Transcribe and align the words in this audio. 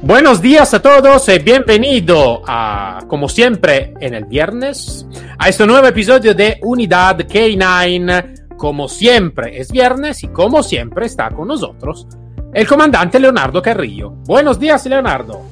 Buenos 0.00 0.40
días 0.40 0.72
a 0.74 0.80
todos 0.80 1.28
y 1.28 1.40
bienvenido 1.40 2.42
a, 2.46 3.00
como 3.08 3.28
siempre, 3.28 3.94
en 3.98 4.14
el 4.14 4.26
viernes, 4.26 5.04
a 5.36 5.48
este 5.48 5.66
nuevo 5.66 5.88
episodio 5.88 6.34
de 6.34 6.60
Unidad 6.62 7.18
K9. 7.18 8.56
Como 8.56 8.88
siempre 8.88 9.60
es 9.60 9.72
viernes 9.72 10.22
y 10.22 10.28
como 10.28 10.62
siempre 10.62 11.06
está 11.06 11.30
con 11.30 11.48
nosotros 11.48 12.06
el 12.54 12.66
comandante 12.66 13.18
Leonardo 13.18 13.60
Carrillo. 13.60 14.10
Buenos 14.24 14.60
días, 14.60 14.86
Leonardo. 14.86 15.42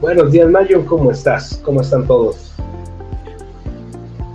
Buenos 0.00 0.32
días, 0.32 0.48
Mayo. 0.48 0.84
¿Cómo 0.86 1.10
estás? 1.10 1.60
¿Cómo 1.62 1.82
están 1.82 2.06
todos? 2.06 2.54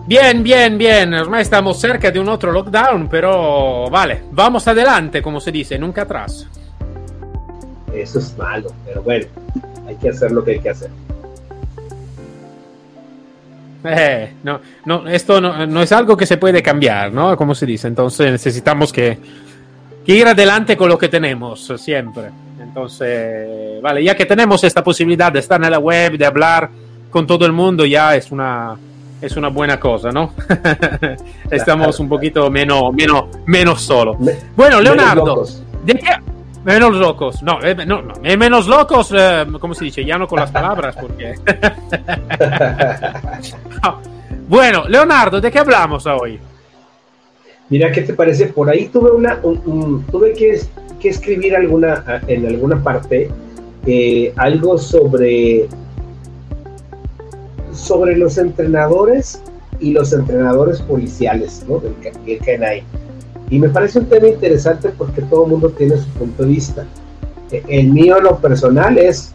Bien, 0.06 0.44
bien, 0.44 0.78
bien. 0.78 1.16
Ormai 1.16 1.42
estamos 1.42 1.80
cerca 1.80 2.12
de 2.12 2.20
un 2.20 2.30
otro 2.30 2.52
lockdown, 2.52 3.10
pero 3.10 3.90
vale, 3.90 4.22
vamos 4.32 4.68
adelante, 4.68 5.20
como 5.20 5.40
se 5.40 5.52
dice, 5.52 5.80
nunca 5.80 6.04
atrás. 6.04 6.48
Eso 7.94 8.20
es 8.20 8.38
malo, 8.38 8.72
pero 8.86 9.02
bueno, 9.04 9.26
hay 9.88 9.96
que 9.96 10.10
hacer 10.10 10.32
lo 10.32 10.44
que 10.44 10.52
hay 10.52 10.60
que 10.60 10.70
hacer. 10.70 10.90
Eh, 13.84 14.34
no, 14.44 14.60
no, 14.86 15.08
esto 15.08 15.42
no, 15.42 15.66
no, 15.66 15.82
es 15.82 15.92
algo 15.92 16.16
que 16.16 16.26
se 16.26 16.38
puede 16.38 16.62
cambiar, 16.62 17.12
¿no? 17.12 17.36
Como 17.36 17.56
se 17.56 17.66
dice. 17.66 17.88
Entonces 17.88 18.32
necesitamos 18.32 18.94
que, 18.94 19.18
que, 20.06 20.16
ir 20.16 20.28
adelante 20.28 20.78
con 20.78 20.88
lo 20.88 20.98
que 20.98 21.10
tenemos 21.10 21.74
siempre. 21.78 22.26
Entonces, 22.62 23.82
vale, 23.82 24.04
ya 24.04 24.16
que 24.16 24.26
tenemos 24.26 24.64
esta 24.64 24.84
posibilidad 24.84 25.32
de 25.32 25.40
estar 25.40 25.62
en 25.64 25.72
la 25.72 25.80
web, 25.80 26.18
de 26.18 26.26
hablar 26.26 26.70
con 27.10 27.28
todo 27.28 27.46
el 27.46 27.52
mundo, 27.52 27.86
ya 27.86 28.16
es 28.16 28.32
una, 28.32 28.78
es 29.22 29.36
una 29.36 29.50
buena 29.50 29.80
cosa, 29.80 30.12
¿no? 30.12 30.34
Estamos 31.52 32.00
un 32.00 32.08
poquito 32.08 32.50
menos, 32.50 32.94
menos, 32.94 33.26
menos 33.46 33.82
solo. 33.82 34.18
Bueno, 34.56 34.80
Leonardo, 34.80 35.46
¿de 35.84 35.94
qué, 35.96 36.10
Menos 36.64 36.96
locos, 36.96 37.42
no, 37.42 37.60
eh, 37.62 37.76
no, 37.88 38.04
no 38.04 38.14
eh, 38.24 38.38
menos 38.38 38.68
locos, 38.68 39.12
eh, 39.18 39.48
¿cómo 39.60 39.74
se 39.74 39.86
dice? 39.86 40.06
Ya 40.06 40.18
no 40.18 40.28
con 40.28 40.40
las 40.40 40.52
palabras, 40.52 40.96
porque. 40.96 41.36
Bueno, 44.48 44.84
Leonardo, 44.86 45.40
¿de 45.40 45.50
qué 45.50 45.60
hablamos 45.60 46.06
hoy? 46.08 46.38
Mira, 47.70 47.90
¿qué 47.90 48.02
te 48.02 48.14
parece? 48.14 48.48
Por 48.48 48.70
ahí 48.70 48.90
tuve 48.90 49.12
una, 49.12 49.40
un, 49.44 50.06
tuve 50.12 50.34
que, 50.34 50.60
que, 51.00 51.08
escribir 51.08 51.56
alguna, 51.56 52.22
en 52.28 52.46
alguna 52.46 52.84
parte 52.84 53.30
eh, 53.86 54.34
algo 54.36 54.78
sobre, 54.78 55.70
sobre 57.72 58.18
los 58.18 58.38
entrenadores 58.38 59.42
y 59.80 59.92
los 59.92 60.12
entrenadores 60.12 60.82
policiales, 60.82 61.66
¿no? 61.68 61.80
Del 61.80 62.64
hay. 62.64 62.84
Y 63.52 63.60
me 63.60 63.70
parece 63.70 64.00
un 64.00 64.06
tema 64.06 64.28
interesante 64.28 64.90
porque 64.90 65.22
todo 65.22 65.44
el 65.44 65.52
mundo 65.52 65.70
tiene 65.70 65.98
su 65.98 66.08
punto 66.12 66.44
de 66.44 66.50
vista. 66.50 66.86
E, 67.52 67.64
el 67.68 67.90
mío, 67.90 68.20
lo 68.20 68.38
personal, 68.40 68.98
es, 68.98 69.34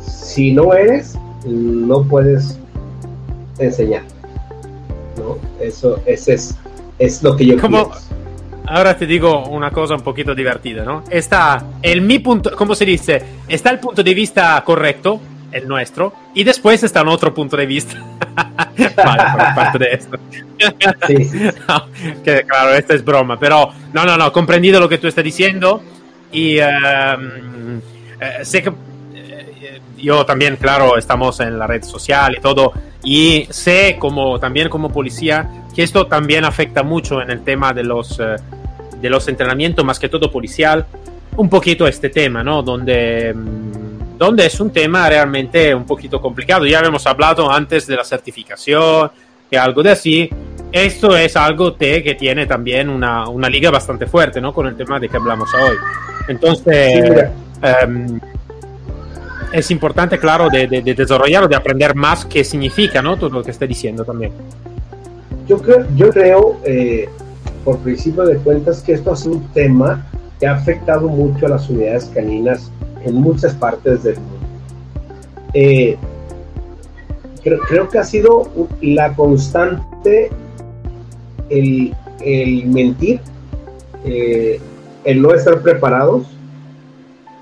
si 0.00 0.52
no 0.52 0.72
eres, 0.72 1.16
no 1.46 2.02
puedes 2.02 2.58
enseñar. 3.58 4.02
¿no? 5.18 5.36
Eso, 5.60 6.00
ese 6.06 6.34
es, 6.34 6.56
es 6.98 7.22
lo 7.22 7.36
que 7.36 7.44
yo 7.44 7.60
Como, 7.60 7.92
Ahora 8.70 8.96
te 8.96 9.06
digo 9.06 9.44
una 9.48 9.70
cosa 9.70 9.94
un 9.94 10.02
poquito 10.02 10.34
divertida, 10.34 10.84
¿no? 10.84 11.02
Está 11.08 11.64
el 11.80 12.02
mi 12.02 12.18
punto, 12.18 12.50
¿cómo 12.54 12.74
se 12.74 12.84
dice? 12.84 13.22
Está 13.48 13.70
el 13.70 13.80
punto 13.80 14.02
de 14.02 14.12
vista 14.12 14.62
correcto, 14.64 15.20
el 15.52 15.66
nuestro, 15.66 16.12
y 16.34 16.44
después 16.44 16.82
está 16.82 17.00
un 17.00 17.08
otro 17.08 17.32
punto 17.32 17.56
de 17.56 17.64
vista. 17.64 17.96
vale, 18.96 19.22
por 19.32 19.54
parte 19.54 19.78
de 19.78 19.92
esto. 19.92 20.18
no, 21.68 22.22
que 22.22 22.42
claro, 22.42 22.74
esta 22.74 22.94
es 22.94 23.04
broma, 23.04 23.38
pero 23.38 23.70
no, 23.92 24.04
no, 24.04 24.16
no, 24.16 24.32
comprendido 24.32 24.80
lo 24.80 24.88
que 24.88 24.98
tú 24.98 25.06
estás 25.06 25.24
diciendo 25.24 25.82
y 26.32 26.58
uh, 26.60 27.80
sé 28.42 28.62
que 28.62 28.72
eh, 29.14 29.80
yo 29.96 30.24
también, 30.24 30.56
claro, 30.56 30.96
estamos 30.96 31.40
en 31.40 31.58
la 31.58 31.66
red 31.66 31.82
social 31.82 32.36
y 32.38 32.40
todo, 32.40 32.72
y 33.02 33.46
sé 33.50 33.96
como 33.98 34.38
también 34.38 34.68
como 34.68 34.90
policía 34.90 35.48
que 35.74 35.82
esto 35.82 36.06
también 36.06 36.44
afecta 36.44 36.82
mucho 36.82 37.22
en 37.22 37.30
el 37.30 37.44
tema 37.44 37.72
de 37.72 37.84
los, 37.84 38.18
uh, 38.18 38.36
de 39.00 39.10
los 39.10 39.28
entrenamientos, 39.28 39.84
más 39.84 39.98
que 39.98 40.08
todo 40.08 40.30
policial, 40.30 40.86
un 41.36 41.48
poquito 41.48 41.86
este 41.86 42.08
tema, 42.10 42.42
¿no? 42.42 42.62
Donde... 42.62 43.32
Um, 43.34 43.77
donde 44.18 44.46
es 44.46 44.58
un 44.60 44.70
tema 44.70 45.08
realmente 45.08 45.74
un 45.74 45.86
poquito 45.86 46.20
complicado. 46.20 46.66
Ya 46.66 46.80
habíamos 46.80 47.06
hablado 47.06 47.50
antes 47.50 47.86
de 47.86 47.96
la 47.96 48.04
certificación, 48.04 49.10
y 49.50 49.56
algo 49.56 49.82
de 49.82 49.90
así. 49.90 50.30
Esto 50.70 51.16
es 51.16 51.34
algo 51.36 51.76
que 51.76 52.16
tiene 52.18 52.46
también 52.46 52.90
una, 52.90 53.28
una, 53.28 53.48
liga 53.48 53.70
bastante 53.70 54.06
fuerte, 54.06 54.40
¿no? 54.40 54.52
Con 54.52 54.66
el 54.66 54.76
tema 54.76 55.00
de 55.00 55.08
que 55.08 55.16
hablamos 55.16 55.48
hoy. 55.54 55.76
Entonces, 56.28 57.04
sí, 57.04 57.86
um, 57.86 58.20
es 59.50 59.70
importante, 59.70 60.18
claro, 60.18 60.50
de, 60.50 60.66
de, 60.66 60.82
de, 60.82 60.94
desarrollar 60.94 61.48
de 61.48 61.56
aprender 61.56 61.94
más 61.94 62.26
qué 62.26 62.44
significa, 62.44 63.00
¿no? 63.00 63.16
Todo 63.16 63.30
lo 63.30 63.42
que 63.42 63.52
esté 63.52 63.66
diciendo 63.66 64.04
también. 64.04 64.32
Yo 65.46 65.56
creo, 65.58 65.86
yo 65.96 66.10
creo 66.10 66.60
eh, 66.64 67.08
por 67.64 67.78
principio 67.78 68.24
de 68.24 68.36
cuentas, 68.36 68.82
que 68.82 68.92
esto 68.92 69.14
es 69.14 69.24
un 69.24 69.48
tema 69.54 70.06
que 70.38 70.46
ha 70.46 70.54
afectado 70.54 71.08
mucho 71.08 71.46
a 71.46 71.48
las 71.48 71.70
unidades 71.70 72.10
caninas 72.14 72.70
en 73.04 73.14
muchas 73.14 73.54
partes 73.54 74.02
del 74.02 74.16
mundo. 74.16 74.46
Eh, 75.54 75.96
creo, 77.42 77.58
creo, 77.60 77.88
que 77.88 77.98
ha 77.98 78.04
sido 78.04 78.48
la 78.80 79.14
constante 79.14 80.30
el, 81.48 81.94
el 82.20 82.66
mentir, 82.66 83.20
eh, 84.04 84.60
el 85.04 85.22
no 85.22 85.32
estar 85.32 85.60
preparados 85.62 86.26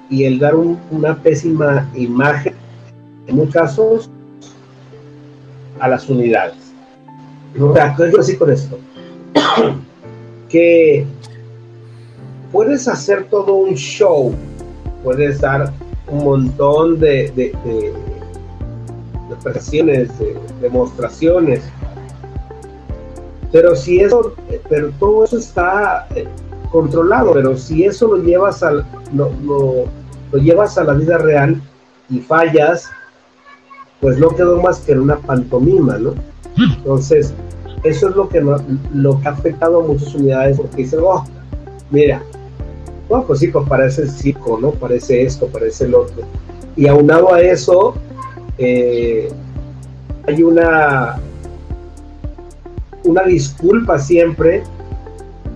y 0.08 0.24
el 0.24 0.38
dar 0.38 0.54
un, 0.54 0.78
una 0.90 1.20
pésima 1.20 1.90
imagen, 1.94 2.54
en 3.26 3.36
muchos 3.36 3.54
casos, 3.54 4.10
a 5.80 5.88
las 5.88 6.08
unidades. 6.08 6.56
O 7.60 7.72
sea, 7.74 7.96
yo 7.96 8.20
así 8.20 8.36
con 8.36 8.50
esto. 8.50 8.78
que 10.48 11.04
puedes 12.52 12.86
hacer 12.86 13.24
todo 13.24 13.54
un 13.54 13.74
show 13.74 14.34
puedes 15.02 15.40
dar 15.40 15.72
un 16.08 16.24
montón 16.24 17.00
de, 17.00 17.30
de, 17.32 17.52
de, 17.64 17.92
de 19.28 20.10
de 20.10 20.36
demostraciones. 20.60 21.62
Pero 23.52 23.74
si 23.74 24.00
eso, 24.00 24.34
pero 24.68 24.90
todo 24.98 25.24
eso 25.24 25.38
está 25.38 26.06
eh, 26.14 26.26
controlado, 26.70 27.32
pero 27.32 27.56
si 27.56 27.84
eso 27.84 28.08
lo 28.08 28.22
llevas 28.22 28.62
al, 28.62 28.84
lo, 29.14 29.30
lo, 29.44 30.38
llevas 30.38 30.76
a 30.78 30.84
la 30.84 30.92
vida 30.92 31.18
real 31.18 31.60
y 32.10 32.20
fallas, 32.20 32.90
pues 34.00 34.18
no 34.18 34.28
quedó 34.30 34.60
más 34.60 34.80
que 34.80 34.92
una 34.92 35.16
pantomima, 35.16 35.96
¿no? 35.98 36.14
Entonces, 36.76 37.32
eso 37.84 38.08
es 38.08 38.16
lo 38.16 38.28
que, 38.28 38.40
no, 38.40 38.56
lo 38.94 39.20
que 39.20 39.28
ha 39.28 39.32
afectado 39.32 39.80
a 39.80 39.86
muchas 39.86 40.14
unidades, 40.14 40.56
porque 40.56 40.76
dicen, 40.78 41.00
oh, 41.02 41.24
mira, 41.90 42.22
no, 43.08 43.24
pues 43.24 43.38
sí, 43.38 43.48
pues 43.48 43.68
parece 43.68 44.08
circo, 44.08 44.58
¿no? 44.60 44.72
Parece 44.72 45.22
esto, 45.22 45.46
parece 45.46 45.84
el 45.84 45.94
otro. 45.94 46.22
Y 46.74 46.88
aunado 46.88 47.32
a 47.32 47.40
eso, 47.40 47.94
eh, 48.58 49.28
hay 50.26 50.42
una, 50.42 51.18
una 53.04 53.22
disculpa 53.22 53.98
siempre, 53.98 54.62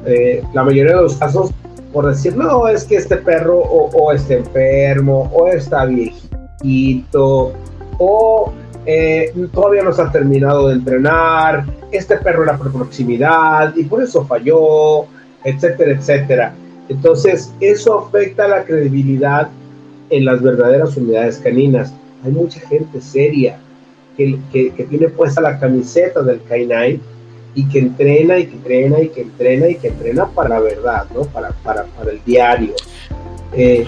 eh, 0.07 0.43
la 0.55 0.63
mayoría 0.63 0.97
de 0.97 1.03
los 1.03 1.17
casos, 1.17 1.51
por 1.93 2.07
decir, 2.07 2.37
no, 2.37 2.69
es 2.69 2.85
que 2.85 2.97
este 2.97 3.17
perro 3.17 3.59
o, 3.59 3.91
o 3.91 4.13
está 4.13 4.35
enfermo, 4.35 5.31
o 5.35 5.49
está 5.49 5.85
viejito, 5.87 7.53
o 7.99 8.53
eh, 8.87 9.33
todavía 9.53 9.83
no 9.83 9.93
se 9.93 10.03
ha 10.03 10.11
terminado 10.11 10.69
de 10.69 10.75
entrenar, 10.75 11.65
este 11.91 12.17
perro 12.17 12.45
era 12.45 12.57
por 12.57 12.73
proximidad 12.73 13.75
y 13.77 13.85
por 13.85 14.03
eso 14.03 14.25
falló, 14.25 15.07
etcétera, 15.45 15.93
etcétera. 15.93 16.55
Entonces, 16.91 17.53
eso 17.61 18.01
afecta 18.01 18.49
la 18.49 18.65
credibilidad 18.65 19.49
en 20.11 20.25
las 20.25 20.43
verdaderas 20.43 20.97
unidades 20.97 21.39
caninas. 21.39 21.95
Hay 22.25 22.33
mucha 22.33 22.61
gente 22.61 23.01
seria 23.01 23.59
que, 24.17 24.39
que, 24.53 24.71
tiene 24.91 25.09
puesta 25.09 25.41
la 25.41 25.59
camiseta 25.59 26.21
del 26.21 26.45
K9 26.45 26.99
y 27.55 27.69
que 27.69 27.79
entrena 27.79 28.39
y 28.39 28.47
que 28.47 28.57
entrena 28.57 29.01
y 29.01 29.09
que 29.09 29.23
entrena 29.23 29.69
y 29.69 29.77
que 29.77 29.89
entrena 29.89 30.27
para 30.27 30.49
la 30.49 30.61
verdad, 30.61 31.07
¿no? 31.15 31.23
Para, 31.23 31.51
para, 31.63 31.85
para 31.85 32.11
el 32.11 32.21
diario. 32.25 32.75
Eh, 33.53 33.87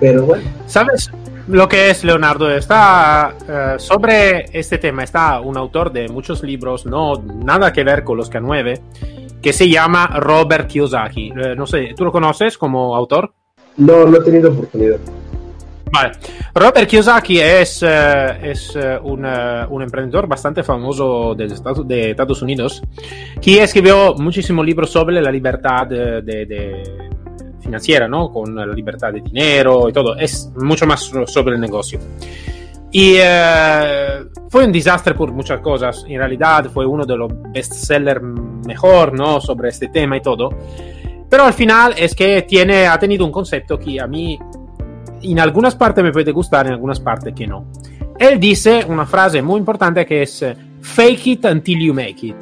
pero 0.00 0.26
bueno. 0.26 0.44
¿Sabes? 0.66 1.10
lo 1.48 1.68
que 1.68 1.90
es 1.90 2.04
Leonardo 2.04 2.50
está 2.50 3.34
eh, 3.48 3.74
sobre 3.78 4.44
este 4.52 4.78
tema 4.78 5.02
está 5.02 5.40
un 5.40 5.56
autor 5.56 5.90
de 5.90 6.08
muchos 6.08 6.44
libros 6.44 6.86
no 6.86 7.16
nada 7.16 7.72
que 7.72 7.82
ver 7.82 8.04
con 8.04 8.18
los 8.18 8.30
K9 8.30 8.80
que 9.42 9.52
se 9.52 9.68
llama 9.68 10.06
Robert 10.18 10.68
Kiyosaki 10.68 11.32
eh, 11.36 11.54
no 11.56 11.66
sé 11.66 11.94
tú 11.96 12.04
lo 12.04 12.12
conoces 12.12 12.58
como 12.58 12.94
autor 12.94 13.32
no 13.76 14.06
no 14.06 14.18
he 14.18 14.24
tenido 14.24 14.50
oportunidad 14.50 14.98
Vale. 15.92 16.12
Robert 16.54 16.88
Kiyosaki 16.88 17.40
es, 17.40 17.82
uh, 17.82 17.86
es 18.42 18.76
uh, 18.76 19.04
un, 19.04 19.24
uh, 19.24 19.66
un, 19.68 19.82
emprendedor 19.82 20.28
bastante 20.28 20.62
famoso 20.62 21.34
de 21.34 21.46
Estados, 21.46 21.86
de 21.86 22.10
Estados 22.10 22.42
Unidos 22.42 22.80
que 23.40 23.62
escribió 23.62 24.14
muchísimos 24.14 24.64
libros 24.64 24.90
sobre 24.90 25.20
la 25.20 25.32
libertad 25.32 25.88
de, 25.88 26.22
de, 26.22 26.46
de 26.46 26.82
financiera, 27.60 28.06
¿no? 28.06 28.30
Con 28.30 28.54
la 28.54 28.66
libertad 28.66 29.12
de 29.12 29.20
dinero 29.20 29.88
y 29.88 29.92
todo. 29.92 30.16
Es 30.16 30.50
mucho 30.56 30.86
más 30.86 31.10
sobre 31.26 31.54
el 31.54 31.60
negocio. 31.60 31.98
Y 32.92 33.16
fue 34.48 34.64
un 34.64 34.72
desastre 34.72 35.14
por 35.14 35.32
muchas 35.32 35.60
cosas. 35.60 36.04
En 36.08 36.18
realidad 36.18 36.66
fue 36.72 36.84
uno 36.86 37.04
de 37.04 37.16
los 37.16 37.30
bestsellers 37.52 38.20
mejor, 38.70 39.12
¿no? 39.12 39.40
Sobre 39.40 39.68
este 39.68 39.88
tema 39.88 40.16
y 40.16 40.20
todo. 40.20 40.50
Pero 41.28 41.44
al 41.44 41.52
final 41.52 41.94
es 41.96 42.14
que 42.14 42.42
tiene, 42.42 42.86
ha 42.86 42.98
tenido 42.98 43.24
un 43.24 43.32
concepto 43.32 43.78
que 43.78 44.00
a 44.00 44.06
mí 44.06 44.38
en 45.22 45.38
algunas 45.40 45.74
partes 45.74 46.02
me 46.02 46.12
puede 46.12 46.32
gustar, 46.32 46.66
en 46.66 46.72
algunas 46.72 47.00
partes 47.00 47.34
que 47.34 47.46
no. 47.46 47.66
Él 48.18 48.38
dice 48.38 48.84
una 48.88 49.06
frase 49.06 49.42
muy 49.42 49.58
importante 49.58 50.04
que 50.06 50.22
es 50.22 50.44
fake 50.80 51.26
it 51.26 51.44
until 51.44 51.78
you 51.78 51.94
make 51.94 52.26
it. 52.26 52.36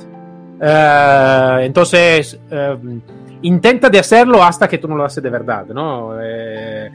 Uh, 0.61 1.61
entonces, 1.61 2.39
uh, 2.51 3.01
intenta 3.43 3.89
de 3.89 3.99
hacerlo 4.01 4.43
hasta 4.43 4.69
que 4.69 4.79
tú 4.79 4.89
no 4.89 4.97
lo 4.97 5.05
haces 5.05 5.23
de 5.23 5.31
verdad, 5.31 5.67
¿no? 5.67 6.13
Eh, 6.21 6.91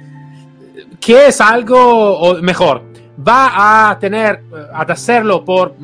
que 1.00 1.28
es 1.28 1.40
algo, 1.40 2.36
mejor, 2.42 2.82
va 3.26 3.90
a 3.90 4.00
tener, 4.00 4.44
a 4.74 4.82
hacerlo 4.82 5.44
por... 5.46 5.76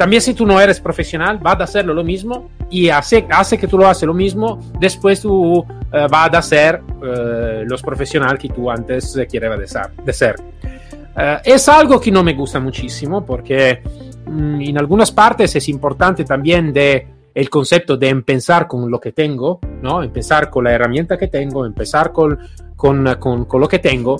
También 0.00 0.22
si 0.22 0.32
tú 0.32 0.46
no 0.46 0.58
eres 0.58 0.80
profesional, 0.80 1.46
va 1.46 1.52
a 1.52 1.62
hacerlo 1.62 1.92
lo 1.92 2.02
mismo 2.02 2.48
y 2.70 2.88
hace, 2.88 3.26
que 3.58 3.66
tú 3.68 3.76
lo 3.76 3.86
haces 3.86 4.04
lo 4.04 4.14
mismo, 4.14 4.58
después 4.78 5.20
tú 5.20 5.58
uh, 5.58 5.64
vas 6.10 6.32
a 6.32 6.40
ser 6.40 6.80
uh, 6.80 7.66
los 7.66 7.82
profesionales 7.82 8.40
que 8.40 8.48
tú 8.48 8.70
antes 8.70 9.14
querías 9.30 9.76
de 10.02 10.12
ser. 10.14 10.36
Uh, 10.40 11.42
es 11.44 11.68
algo 11.68 12.00
que 12.00 12.10
no 12.10 12.22
me 12.22 12.32
gusta 12.32 12.58
muchísimo 12.58 13.26
porque 13.26 13.82
mm, 14.24 14.62
en 14.62 14.78
algunas 14.78 15.12
partes 15.12 15.54
es 15.54 15.68
importante 15.68 16.24
también 16.24 16.72
de 16.72 17.06
el 17.34 17.50
concepto 17.50 17.98
de 17.98 18.08
empezar 18.08 18.66
con 18.66 18.90
lo 18.90 18.98
que 18.98 19.12
tengo, 19.12 19.60
¿no? 19.82 20.02
Empezar 20.02 20.48
con 20.48 20.64
la 20.64 20.72
herramienta 20.72 21.18
que 21.18 21.28
tengo, 21.28 21.66
empezar 21.66 22.10
con, 22.10 22.38
con, 22.74 23.04
con, 23.16 23.44
con 23.44 23.60
lo 23.60 23.68
que 23.68 23.80
tengo. 23.80 24.16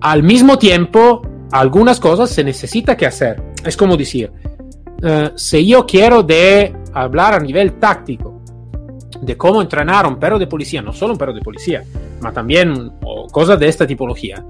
Al 0.00 0.22
mismo 0.22 0.58
tiempo, 0.58 1.22
algunas 1.50 1.98
cosas 1.98 2.30
se 2.30 2.44
necesita 2.44 2.96
que 2.96 3.06
hacer. 3.06 3.42
Es 3.64 3.76
como 3.76 3.96
decir, 3.96 4.30
Uh, 5.00 5.36
si 5.36 5.66
yo 5.66 5.86
quiero 5.86 6.24
de 6.24 6.74
hablar 6.92 7.34
a 7.34 7.38
nivel 7.38 7.74
táctico 7.74 8.42
de 9.20 9.36
cómo 9.36 9.62
entrenar 9.62 10.04
a 10.04 10.08
un 10.08 10.18
perro 10.18 10.38
de 10.38 10.48
policía, 10.48 10.82
no 10.82 10.92
solo 10.92 11.12
un 11.12 11.18
perro 11.18 11.32
de 11.32 11.40
policía, 11.40 11.84
ma 12.20 12.32
también 12.32 12.92
cosas 13.30 13.60
de 13.60 13.68
esta 13.68 13.86
tipología, 13.86 14.44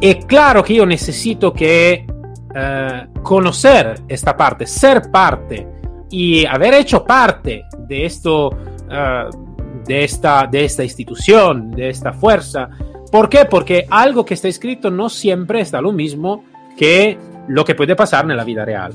es 0.00 0.24
claro 0.24 0.62
que 0.62 0.74
yo 0.74 0.86
necesito 0.86 1.52
que 1.52 2.06
uh, 2.08 3.22
conocer 3.22 4.00
esta 4.08 4.36
parte, 4.36 4.66
ser 4.66 5.10
parte 5.10 5.66
y 6.10 6.46
haber 6.46 6.74
hecho 6.74 7.04
parte 7.04 7.64
de 7.78 8.06
esto, 8.06 8.48
uh, 8.48 9.84
de, 9.86 10.04
esta, 10.04 10.46
de 10.46 10.64
esta 10.64 10.84
institución, 10.84 11.70
de 11.70 11.90
esta 11.90 12.12
fuerza. 12.12 12.68
¿Por 13.10 13.28
qué? 13.28 13.44
Porque 13.44 13.86
algo 13.90 14.24
que 14.24 14.34
está 14.34 14.48
escrito 14.48 14.90
no 14.90 15.08
siempre 15.08 15.60
está 15.60 15.80
lo 15.80 15.92
mismo 15.92 16.44
que 16.76 17.18
lo 17.48 17.64
que 17.64 17.74
puede 17.74 17.94
pasar 17.94 18.28
en 18.30 18.36
la 18.36 18.44
vida 18.44 18.64
real. 18.64 18.92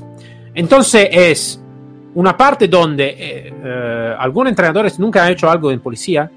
Entonces 0.54 1.08
es 1.10 1.62
una 2.14 2.36
parte 2.36 2.68
donde 2.68 3.08
eh, 3.08 3.54
eh, 3.64 4.14
algún 4.18 4.48
entrenador 4.48 4.90
nunca 4.98 5.24
ha 5.24 5.30
hecho 5.30 5.50
algo 5.50 5.70
en 5.70 5.80
policía, 5.80 6.30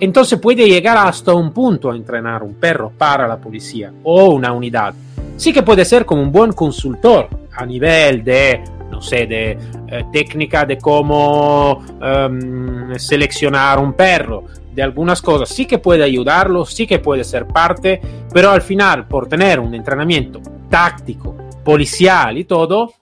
entonces 0.00 0.38
puede 0.40 0.66
llegar 0.68 0.96
hasta 0.98 1.32
un 1.32 1.52
punto 1.52 1.90
a 1.90 1.96
entrenar 1.96 2.42
un 2.42 2.54
perro 2.54 2.90
para 2.96 3.28
la 3.28 3.36
policía 3.36 3.92
o 4.02 4.30
una 4.30 4.52
unidad. 4.52 4.94
Sí 5.36 5.52
que 5.52 5.62
puede 5.62 5.84
ser 5.84 6.04
como 6.04 6.22
un 6.22 6.32
buen 6.32 6.52
consultor 6.52 7.28
a 7.54 7.64
nivel 7.64 8.24
de, 8.24 8.64
no 8.90 9.00
sé, 9.00 9.26
de 9.26 9.52
eh, 9.52 10.04
técnica 10.12 10.64
de 10.64 10.78
cómo 10.78 11.74
um, 11.74 12.94
seleccionar 12.96 13.78
un 13.78 13.92
perro, 13.92 14.44
de 14.74 14.82
algunas 14.82 15.20
cosas. 15.20 15.48
Sí 15.50 15.66
que 15.66 15.78
puede 15.78 16.02
ayudarlo, 16.02 16.64
sí 16.64 16.86
que 16.86 16.98
puede 16.98 17.24
ser 17.24 17.46
parte, 17.46 18.00
pero 18.32 18.50
al 18.50 18.62
final, 18.62 19.06
por 19.06 19.28
tener 19.28 19.60
un 19.60 19.74
entrenamiento 19.74 20.40
táctico, 20.68 21.36
policial 21.64 22.38
y 22.38 22.44
todo, 22.44 22.92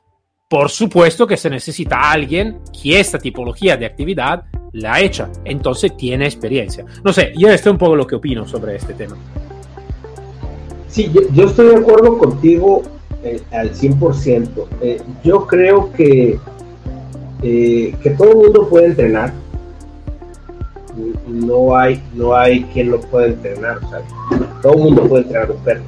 por 0.51 0.69
supuesto 0.69 1.29
que 1.29 1.37
se 1.37 1.49
necesita 1.49 2.11
alguien 2.11 2.59
que 2.83 2.99
esta 2.99 3.21
tipología 3.21 3.77
de 3.77 3.87
actividad 3.87 4.47
la 4.73 5.01
hecha, 5.01 5.31
entonces 5.45 5.97
tiene 5.97 6.25
experiencia. 6.25 6.85
No 7.05 7.13
sé, 7.13 7.33
yo 7.37 7.49
esto 7.51 7.69
es 7.69 7.73
un 7.75 7.79
poco 7.79 7.95
lo 7.95 8.05
que 8.05 8.17
opino 8.17 8.45
sobre 8.49 8.75
este 8.75 8.95
tema. 8.95 9.17
Sí, 10.89 11.09
yo, 11.33 11.45
estoy 11.45 11.69
de 11.69 11.77
acuerdo 11.77 12.19
contigo 12.19 12.83
eh, 13.23 13.41
al 13.53 13.73
100%. 13.73 14.49
Eh, 14.81 15.01
yo 15.23 15.47
creo 15.47 15.93
que, 15.93 16.37
eh, 17.45 17.95
que 18.03 18.11
todo 18.11 18.31
el 18.33 18.37
mundo 18.39 18.69
puede 18.69 18.87
entrenar. 18.87 19.33
No 21.29 21.77
hay, 21.77 22.03
no 22.13 22.35
hay 22.35 22.65
quien 22.65 22.91
lo 22.91 23.01
pueda 23.01 23.29
entrenar. 23.29 23.79
Todo 24.61 24.73
el 24.73 24.79
mundo 24.81 25.05
puede 25.05 25.23
entrenar 25.23 25.53
un 25.53 25.59
perro. 25.59 25.83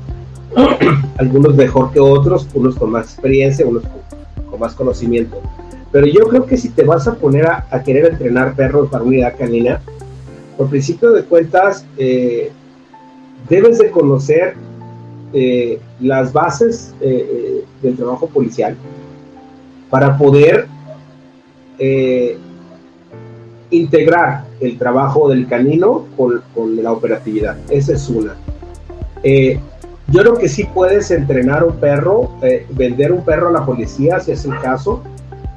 Algunos 1.19 1.57
mejor 1.57 1.91
que 1.91 1.99
otros, 1.99 2.47
unos 2.55 2.77
con 2.77 2.93
más 2.93 3.07
experiencia, 3.07 3.67
unos 3.67 3.83
con 3.83 4.22
más 4.59 4.75
conocimiento. 4.75 5.41
Pero 5.91 6.07
yo 6.07 6.27
creo 6.29 6.47
que 6.47 6.57
si 6.57 6.71
te 6.71 6.85
vas 6.85 7.07
a 7.07 7.15
poner 7.15 7.47
a, 7.47 7.83
querer 7.85 8.13
entrenar 8.13 8.55
perros 8.55 8.89
para 8.91 9.05
unidad 9.05 9.37
canina, 9.37 9.81
por 10.57 10.69
principio 10.71 11.11
de 11.13 11.25
cuentas, 11.25 11.85
eh, 11.99 12.51
debes 13.49 13.79
de 13.79 13.91
conocer 13.91 14.55
eh, 15.35 15.79
las 16.01 16.33
bases 16.33 16.95
eh, 17.01 17.65
del 17.83 17.97
trabajo 17.97 18.27
policial 18.27 18.77
para 19.91 20.17
poder 20.17 20.67
integrar 23.71 24.45
el 24.61 24.79
trabajo 24.79 25.29
del 25.29 25.49
canino 25.49 26.07
con 26.17 26.83
la 26.83 26.93
operatividad. 26.93 27.57
Esa 27.69 27.95
es 27.95 28.09
una. 28.09 28.37
Yo 30.13 30.21
creo 30.21 30.35
que 30.35 30.47
sí 30.47 30.65
puedes 30.65 31.11
entrenar 31.11 31.65
un 31.65 31.77
perro, 31.77 32.33
eh, 32.43 32.67
vender 32.69 33.13
un 33.13 33.25
perro 33.25 33.49
a 33.49 33.53
la 33.53 33.65
policía, 33.65 34.21
si 34.21 34.33
es 34.33 34.45
el 34.45 34.59
caso, 34.61 35.03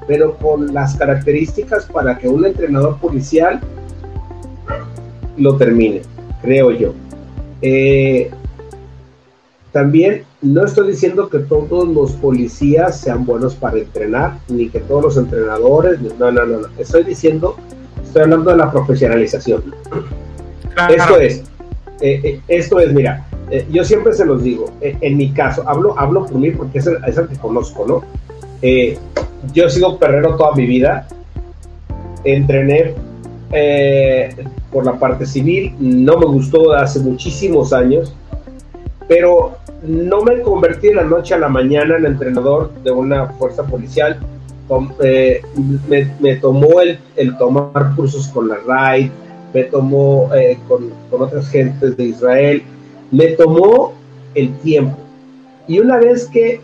pero 0.08 0.38
con 0.38 0.74
las 0.74 0.96
características 0.96 1.88
para 1.88 2.18
que 2.18 2.30
un 2.30 2.46
entrenador 2.46 2.98
policial 2.98 3.60
lo 5.36 5.58
termine, 5.58 6.04
creo 6.42 6.72
yo. 6.72 6.94
Eh, 7.62 8.32
también 9.74 10.24
no 10.42 10.64
estoy 10.64 10.92
diciendo 10.92 11.28
que 11.28 11.40
todos 11.40 11.86
los 11.90 12.14
policías 12.14 13.02
sean 13.02 13.26
buenos 13.26 13.56
para 13.56 13.80
entrenar, 13.80 14.38
ni 14.48 14.70
que 14.70 14.80
todos 14.80 15.04
los 15.04 15.18
entrenadores, 15.18 16.00
no, 16.00 16.32
no, 16.32 16.46
no, 16.46 16.60
no. 16.60 16.68
estoy 16.78 17.04
diciendo, 17.04 17.58
estoy 18.02 18.22
hablando 18.22 18.52
de 18.52 18.58
la 18.58 18.72
profesionalización. 18.72 19.76
Claro. 20.74 20.96
Esto 20.96 21.20
es, 21.20 21.44
eh, 22.00 22.40
esto 22.48 22.80
es, 22.80 22.94
mira, 22.94 23.26
eh, 23.52 23.68
yo 23.72 23.84
siempre 23.84 24.14
se 24.14 24.26
los 24.26 24.44
digo, 24.44 24.66
eh, 24.82 24.98
en 25.02 25.18
mi 25.18 25.32
caso, 25.32 25.64
hablo, 25.68 25.98
hablo 25.98 26.26
por 26.26 26.36
mí 26.36 26.52
porque 26.52 26.80
es 26.80 26.88
el, 26.88 26.98
es 27.06 27.18
el 27.18 27.28
que 27.28 27.38
conozco, 27.38 27.86
¿no? 27.88 28.04
Eh, 28.62 28.98
yo 29.54 29.66
he 29.66 29.70
sido 29.70 29.98
perrero 29.98 30.36
toda 30.36 30.56
mi 30.56 30.66
vida, 30.66 31.08
entrené 32.24 32.96
eh, 33.52 34.36
por 34.72 34.86
la 34.86 35.00
parte 35.00 35.26
civil, 35.26 35.74
no 35.80 36.18
me 36.18 36.26
gustó 36.26 36.74
hace 36.74 37.00
muchísimos 37.00 37.72
años, 37.72 38.14
pero 39.08 39.58
no 39.84 40.22
me 40.22 40.42
convertí 40.42 40.88
de 40.88 40.96
la 40.96 41.04
noche 41.04 41.36
a 41.36 41.38
la 41.38 41.48
mañana 41.48 41.98
en 41.98 42.06
entrenador 42.06 42.72
de 42.84 42.92
una 42.92 43.28
fuerza 43.28 43.64
policial. 43.64 44.20
Tom, 44.68 44.92
eh, 45.04 45.42
me, 45.88 46.12
me, 46.20 46.36
tomó 46.38 46.82
el, 46.82 46.98
el, 47.16 47.38
tomar 47.38 47.94
cursos 47.96 48.28
con 48.30 48.48
la 48.48 48.58
RAID, 48.66 49.12
me 49.54 49.64
tomó 49.66 50.30
eh, 50.34 50.58
con, 50.68 50.90
con 51.12 51.22
otras 51.22 51.48
gentes 51.50 51.96
de 51.96 52.06
Israel, 52.06 52.64
me 53.16 53.28
tomó 53.28 53.94
el 54.34 54.54
tiempo. 54.58 54.98
Y 55.68 55.80
una 55.80 55.98
vez 55.98 56.28
que 56.28 56.60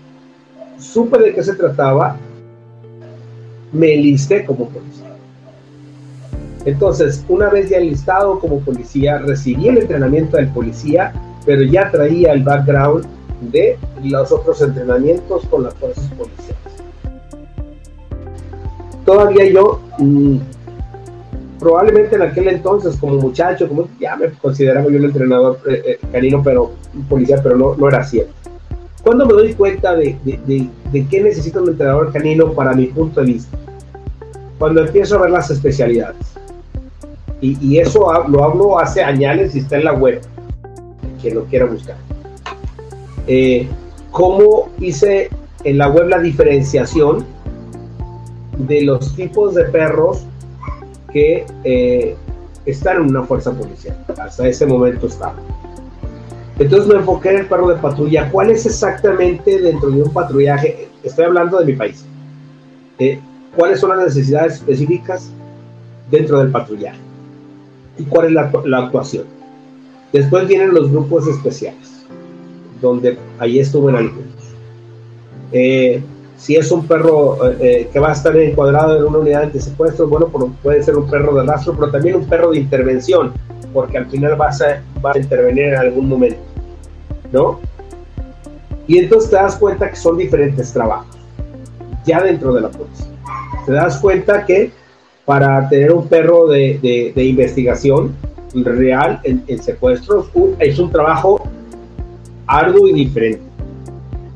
supe 0.77 1.17
de 1.17 1.34
qué 1.34 1.43
se 1.43 1.55
trataba, 1.55 2.17
me 3.72 3.93
enlisté 3.93 4.46
como 4.46 4.67
policía. 4.67 5.15
Entonces, 6.65 7.24
una 7.29 7.50
vez 7.50 7.70
ya 7.70 7.77
enlistado 7.77 8.38
como 8.39 8.60
policía, 8.60 9.20
recibí 9.20 9.70
el 9.70 9.77
entrenamiento 9.77 10.36
del 10.36 10.50
policía, 10.50 11.13
pero 11.46 11.63
ya 11.63 11.89
traía 11.89 12.34
el 12.34 12.43
background 12.43 13.05
de 13.51 13.77
los 14.03 14.31
otros 14.31 14.62
entrenamientos 14.62 15.46
con 15.46 15.63
las 15.63 15.74
fuerzas 15.75 16.05
policiales. 16.10 16.58
Todavía 19.05 19.50
yo 19.50 19.79
mmm, 20.00 20.38
probablemente 21.62 22.15
en 22.15 22.24
aquel 22.24 22.48
entonces, 22.48 22.98
como 22.98 23.18
muchacho, 23.18 23.68
como 23.68 23.88
ya 24.00 24.15
me 24.15 24.32
consideraba 24.32 24.89
yo 24.89 24.98
un 24.98 25.06
entrenador 25.06 25.60
eh, 25.70 25.84
eh, 25.86 26.00
canino, 26.12 26.41
pero 26.44 26.72
un 26.91 27.03
policía, 27.03 27.39
pero 27.41 27.56
no, 27.56 27.75
no 27.75 27.88
era 27.88 28.03
cierto. 28.03 28.34
Cuando 29.03 29.27
me 29.27 29.34
doy 29.34 29.53
cuenta 29.53 29.96
de, 29.96 30.18
de, 30.24 30.68
de, 30.91 31.08
qué 31.08 31.22
necesita 31.22 31.62
un 31.62 31.70
entrenador 31.70 32.12
canino 32.12 32.51
para 32.53 32.74
mi 32.74 32.88
punto 32.88 33.22
de 33.22 33.27
vista? 33.27 33.56
Cuando 34.58 34.82
empiezo 34.82 35.18
a 35.18 35.22
ver 35.22 35.30
las 35.30 35.51
especialidades. 35.51 36.34
Y, 37.41 37.58
y 37.62 37.77
eso 37.77 38.12
lo 38.27 38.44
hablo 38.44 38.80
hace 38.80 39.03
años 39.03 39.56
y 39.56 39.60
está 39.60 39.77
en 39.77 39.86
la 39.86 39.94
web, 39.94 40.20
quien 41.22 41.36
lo 41.36 41.46
quiera 41.46 41.65
buscar. 41.65 41.96
Eh, 43.27 43.68
¿Cómo 44.10 44.70
hice 44.80 45.30
en 45.63 45.77
la 45.77 45.89
web 45.89 46.08
la 46.08 46.20
diferenciación 46.20 47.24
de 48.58 48.82
los 48.82 49.15
tipos 49.15 49.53
de 49.53 49.65
perros 49.65 50.25
que 51.12 51.46
eh, 51.63 52.15
están 52.65 52.98
en 52.98 53.10
una 53.10 53.24
fuerza 53.24 53.51
policial. 53.51 53.98
Hasta 54.18 54.48
ese 54.48 54.65
momento 54.65 55.08
estaba. 55.08 55.36
Entonces 56.60 56.88
me 56.88 56.96
enfoqué 56.96 57.32
en 57.32 57.38
el 57.38 57.48
perro 57.48 57.70
de 57.70 57.75
patrulla. 57.75 58.30
¿Cuál 58.30 58.51
es 58.51 58.65
exactamente 58.65 59.60
dentro 59.60 59.89
de 59.89 60.03
un 60.03 60.13
patrullaje? 60.13 60.89
Estoy 61.03 61.25
hablando 61.25 61.60
de 61.60 61.65
mi 61.65 61.74
país. 61.74 62.06
Eh, 63.00 63.20
¿Cuáles 63.56 63.80
son 63.80 63.89
las 63.89 64.06
necesidades 64.06 64.56
específicas 64.56 65.32
dentro 66.10 66.39
del 66.39 66.51
patrullaje? 66.51 67.00
¿Y 67.98 68.03
cuál 68.03 68.27
es 68.27 68.32
la, 68.34 68.51
la 68.65 68.77
actuación? 68.86 69.25
Después 70.13 70.48
vienen 70.48 70.74
los 70.74 70.91
grupos 70.91 71.27
especiales, 71.27 72.06
donde 72.82 73.18
ahí 73.39 73.60
estuve 73.60 73.91
en 73.91 73.98
algunos. 73.98 74.56
Eh, 75.51 76.03
si 76.41 76.55
es 76.55 76.71
un 76.71 76.88
perro 76.88 77.51
eh, 77.51 77.57
eh, 77.62 77.89
que 77.93 78.00
va 78.00 78.10
a 78.10 78.13
estar 78.13 78.36
encuadrado 78.36 78.98
en 78.98 79.03
una 79.03 79.19
unidad 79.19 79.51
de 79.51 79.62
secuestro, 79.62 80.07
bueno, 80.07 80.27
puede 80.63 80.81
ser 80.81 80.98
un 80.98 81.07
perro 81.07 81.36
de 81.36 81.43
rastro, 81.45 81.75
pero 81.77 81.91
también 81.91 82.15
un 82.15 82.25
perro 82.25 82.50
de 82.50 82.57
intervención, 82.57 83.31
porque 83.71 84.00
al 84.00 84.07
final 84.07 84.36
vas 84.36 84.60
a, 84.60 84.81
a 85.07 85.17
intervenir 85.19 85.65
en 85.65 85.75
algún 85.75 86.10
momento, 86.10 86.39
¿no? 87.31 87.60
Y 88.88 88.98
entonces 88.98 89.29
te 89.29 89.36
das 89.36 89.55
cuenta 89.55 89.88
que 89.88 89.95
son 89.95 90.17
diferentes 90.17 90.74
trabajos, 90.74 91.15
ya 92.05 92.24
dentro 92.24 92.51
de 92.53 92.62
la 92.62 92.69
policía. 92.69 93.05
Te 93.67 93.74
das 93.74 94.00
cuenta 94.00 94.43
que 94.43 94.71
para 95.25 95.69
tener 95.69 95.93
un 95.93 96.07
perro 96.07 96.48
de, 96.48 97.13
de, 97.15 97.24
investigación 97.24 98.15
real 98.55 99.19
en, 99.24 99.43
en 99.45 99.62
secuestros 99.62 100.31
es 100.57 100.79
un 100.79 100.91
trabajo 100.91 101.48
arduo 102.48 102.88
y 102.88 102.93
diferente. 102.93 103.43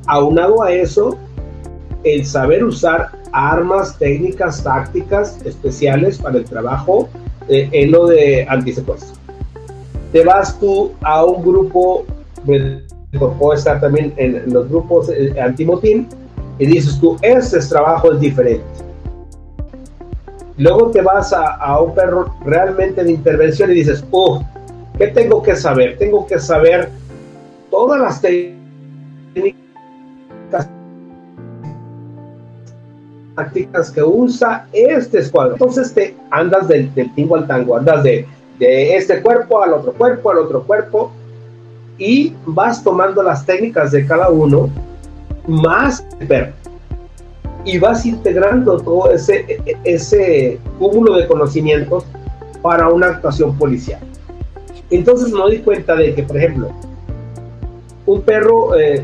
Aunado 0.06 0.62
a 0.62 0.72
eso, 0.72 1.18
el 2.06 2.26
saber 2.26 2.64
usar 2.64 3.10
armas, 3.34 3.98
técnicas, 3.98 4.64
tácticas 4.64 5.44
especiales 5.44 6.20
para 6.20 6.38
el 6.38 6.46
trabajo 6.46 7.10
eh, 7.50 7.68
en 7.72 7.92
lo 7.92 8.08
de 8.08 8.46
antisecuestro. 8.48 9.18
Te 10.14 10.24
vas 10.24 10.58
tú 10.60 10.94
a 11.02 11.26
un 11.26 11.44
grupo, 11.44 12.06
me 12.46 12.84
tocó 13.20 13.54
estar 13.54 13.82
también 13.82 14.14
en 14.18 14.54
los 14.54 14.70
grupos 14.70 15.10
eh, 15.10 15.34
antimotín, 15.42 16.08
y 16.58 16.68
dices 16.68 16.98
tú, 17.02 17.18
ese 17.22 17.60
trabajo 17.68 18.14
es 18.14 18.20
diferente. 18.20 18.64
Luego 20.58 20.92
te 20.92 21.02
vas 21.02 21.34
a, 21.34 21.56
a, 21.56 21.82
un 21.82 21.94
perro 21.94 22.34
realmente 22.46 23.04
de 23.04 23.12
intervención 23.12 23.72
y 23.72 23.74
dices, 23.74 24.06
oh, 24.12 24.42
¿qué 24.98 25.08
tengo 25.08 25.44
que 25.44 25.56
saber? 25.56 25.98
Tengo 25.98 26.26
que 26.26 26.40
saber 26.40 26.90
todas 27.70 28.00
las 28.00 28.22
técnicas 28.22 28.55
tácticas 33.36 33.92
que 33.92 34.02
usa 34.02 34.68
este 34.72 35.20
escuadrón. 35.20 35.54
Entonces 35.56 35.94
te 35.94 36.16
andas 36.32 36.68
del, 36.68 36.94
del 36.96 37.14
tingo 37.14 37.36
al 37.36 37.48
tango, 37.48 37.78
andas 37.78 38.04
de, 38.04 38.26
este 38.60 39.22
cuerpo 39.22 39.62
al 39.62 39.74
otro 39.74 39.92
cuerpo, 39.94 40.32
al 40.32 40.38
otro 40.38 40.64
cuerpo, 40.64 41.12
y 41.98 42.34
vas 42.46 42.84
tomando 42.84 43.22
las 43.22 43.46
técnicas 43.46 43.92
de 43.92 44.06
cada 44.06 44.30
uno 44.30 44.70
más 45.48 46.06
perro. 46.28 46.54
Y 47.66 47.78
vas 47.80 48.06
integrando 48.06 48.78
todo 48.80 49.12
ese, 49.12 50.60
cúmulo 50.80 51.16
de 51.16 51.28
conocimientos 51.28 52.06
para 52.62 52.90
una 52.90 53.08
actuación 53.08 53.58
policial. 53.58 54.00
Entonces 54.90 55.32
me 55.32 55.40
doy 55.40 55.58
cuenta 55.60 55.96
de 55.96 56.14
que, 56.14 56.24
por 56.24 56.38
ejemplo, 56.38 56.70
un 58.06 58.22
perro 58.22 58.76
eh, 58.80 59.04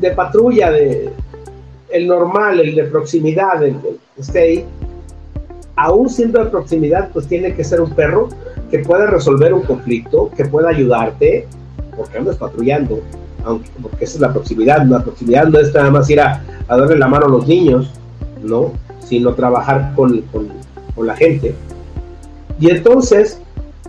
de 0.00 0.10
patrulla 0.12 0.70
de, 0.70 1.10
el 1.92 2.06
normal, 2.06 2.60
el 2.60 2.74
de 2.74 2.84
proximidad, 2.84 3.62
el, 3.62 3.76
stay, 4.18 4.64
aún 5.76 6.08
siendo 6.08 6.42
de 6.44 6.50
proximidad, 6.50 7.10
pues 7.12 7.26
tiene 7.26 7.54
que 7.54 7.64
ser 7.64 7.80
un 7.80 7.90
perro 7.90 8.28
que 8.70 8.80
pueda 8.80 9.06
resolver 9.06 9.52
un 9.52 9.62
conflicto, 9.62 10.30
que 10.36 10.44
pueda 10.44 10.68
ayudarte, 10.70 11.46
porque 11.96 12.18
andas 12.18 12.36
patrullando, 12.36 13.00
aunque, 13.44 13.70
porque 13.80 14.04
esa 14.04 14.14
es 14.14 14.20
la 14.20 14.32
proximidad. 14.32 14.84
La 14.84 15.02
proximidad 15.02 15.46
no 15.46 15.58
es 15.58 15.74
nada 15.74 15.90
más 15.90 16.08
ir 16.10 16.20
a, 16.20 16.42
darle 16.68 16.98
la 16.98 17.08
mano 17.08 17.26
a 17.26 17.28
los 17.28 17.46
niños, 17.46 17.92
¿no? 18.42 18.72
Sino 19.04 19.34
trabajar 19.34 19.92
con, 19.96 20.20
con, 20.32 20.48
la 21.06 21.16
gente. 21.16 21.54
Y 22.60 22.70
entonces 22.70 23.40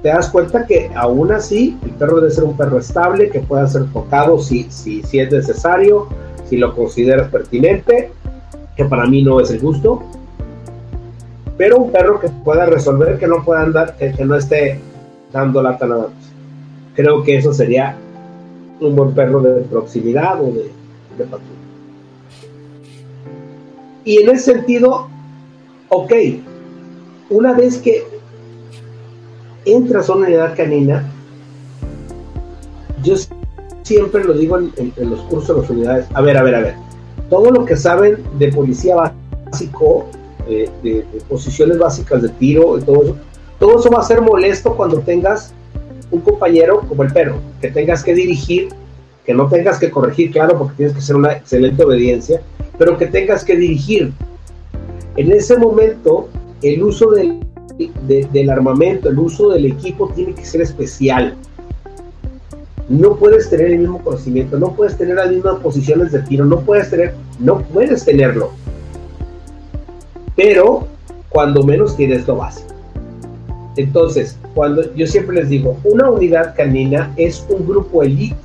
te 0.02 0.08
das 0.08 0.30
cuenta 0.30 0.66
que 0.66 0.90
aún 0.96 1.30
así 1.34 1.78
el 1.84 1.92
perro 1.92 2.22
debe 2.22 2.32
ser 2.32 2.46
un 2.46 2.56
perro 2.56 2.80
estable, 2.80 3.30
que 3.30 3.42
pueda 3.42 3.68
ser 3.68 3.84
tocado 3.92 4.40
si, 4.40 4.64
si, 4.72 5.04
si 5.04 5.20
es 5.20 5.30
necesario, 5.30 6.08
si 6.52 6.58
lo 6.58 6.76
consideras 6.76 7.30
pertinente, 7.30 8.12
que 8.76 8.84
para 8.84 9.06
mí 9.06 9.24
no 9.24 9.40
es 9.40 9.50
el 9.52 9.62
gusto, 9.62 10.04
pero 11.58 11.78
un 11.78 11.94
perro 11.94 12.20
que 12.20 12.28
pueda 12.28 12.66
resolver, 12.66 13.18
que 13.18 13.26
no 13.26 13.42
pueda 13.46 13.62
andar, 13.62 13.96
que, 13.96 14.12
no 14.26 14.36
esté 14.36 14.78
dando 15.32 15.64
lata 15.64 15.88
nada 15.88 16.10
más. 16.10 16.34
Creo 16.94 17.24
que 17.24 17.38
eso 17.38 17.54
sería 17.54 17.96
un 18.82 18.98
buen 18.98 19.14
perro 19.14 19.40
de 19.40 19.62
proximidad 19.62 20.42
o 20.42 20.48
de, 20.48 20.70
de 21.18 21.24
patrulla. 21.24 21.46
Y 24.04 24.18
en 24.18 24.30
ese 24.32 24.52
sentido, 24.52 25.08
ok, 25.88 26.14
una 27.30 27.54
vez 27.54 27.78
que 27.78 28.04
entras 29.64 30.10
a 30.10 30.16
una 30.16 30.28
unidad 30.28 30.58
canina, 30.58 31.10
yo 33.02 33.16
siempre 33.84 34.24
lo 34.24 34.34
digo 34.34 34.58
en, 34.58 34.94
los 34.98 35.22
cursos 35.22 35.56
de 35.56 35.62
las 35.62 35.70
unidades, 35.70 36.06
a 36.14 36.22
ver, 36.22 36.38
a 36.38 36.44
ver, 36.44 36.56
a 36.56 36.60
ver, 36.62 36.76
todo 37.30 37.52
lo 37.52 37.66
que 37.66 37.76
saben 37.76 38.18
de 38.38 38.52
policía 38.52 38.96
básico, 38.96 40.08
de, 40.48 40.70
de, 40.84 41.06
posiciones 41.30 41.78
básicas 41.78 42.22
de 42.22 42.30
tiro 42.30 42.78
y 42.78 42.82
todo 42.82 43.04
eso, 43.04 43.18
todo 43.60 43.80
eso 43.80 43.90
va 43.90 44.00
a 44.00 44.04
ser 44.04 44.22
molesto 44.22 44.76
cuando 44.76 45.00
tengas 45.00 45.54
un 46.10 46.22
compañero 46.22 46.82
como 46.88 47.04
el 47.04 47.14
perro, 47.14 47.40
que 47.62 47.70
tengas 47.70 48.04
que 48.04 48.14
dirigir, 48.14 48.70
que 49.26 49.34
no 49.34 49.48
tengas 49.48 49.80
que 49.80 49.90
corregir, 49.90 50.32
claro, 50.32 50.58
porque 50.58 50.76
tienes 50.78 50.96
que 50.96 51.02
ser 51.02 51.16
una 51.16 51.34
excelente 51.34 51.84
obediencia, 51.84 52.42
pero 52.78 52.98
que 52.98 53.08
tengas 53.08 53.44
que 53.44 53.56
dirigir. 53.56 54.12
En 55.16 55.32
ese 55.32 55.58
momento, 55.58 56.30
el 56.62 56.84
uso 56.84 57.12
del 57.12 58.50
armamento, 58.50 59.10
el 59.10 59.20
uso 59.20 59.50
del 59.50 59.66
equipo 59.66 60.10
tiene 60.16 60.34
que 60.34 60.46
ser 60.46 60.62
especial 60.62 61.36
no 62.92 63.16
puedes 63.16 63.50
tener 63.50 63.68
el 63.68 63.80
mismo 63.80 64.04
conocimiento, 64.04 64.60
no 64.60 64.74
puedes 64.74 64.98
tener 64.98 65.16
las 65.16 65.32
mismas 65.32 65.60
posiciones 65.60 66.12
de 66.12 66.20
tiro, 66.24 66.44
no 66.44 66.60
puedes 66.60 66.90
tener, 66.90 67.14
no 67.40 67.62
puedes 67.62 68.04
tenerlo. 68.04 68.52
Pero 70.36 70.88
cuando 71.30 71.64
menos 71.64 71.96
tienes 71.96 72.28
lo 72.28 72.36
básico. 72.36 72.74
Entonces, 73.78 74.38
cuando 74.54 74.94
yo 74.94 75.08
siempre 75.08 75.38
les 75.38 75.48
digo, 75.48 75.78
una 75.86 76.10
unidad 76.10 76.54
canina 76.54 77.14
es 77.16 77.46
un 77.48 77.66
grupo 77.66 78.04
elite, 78.04 78.36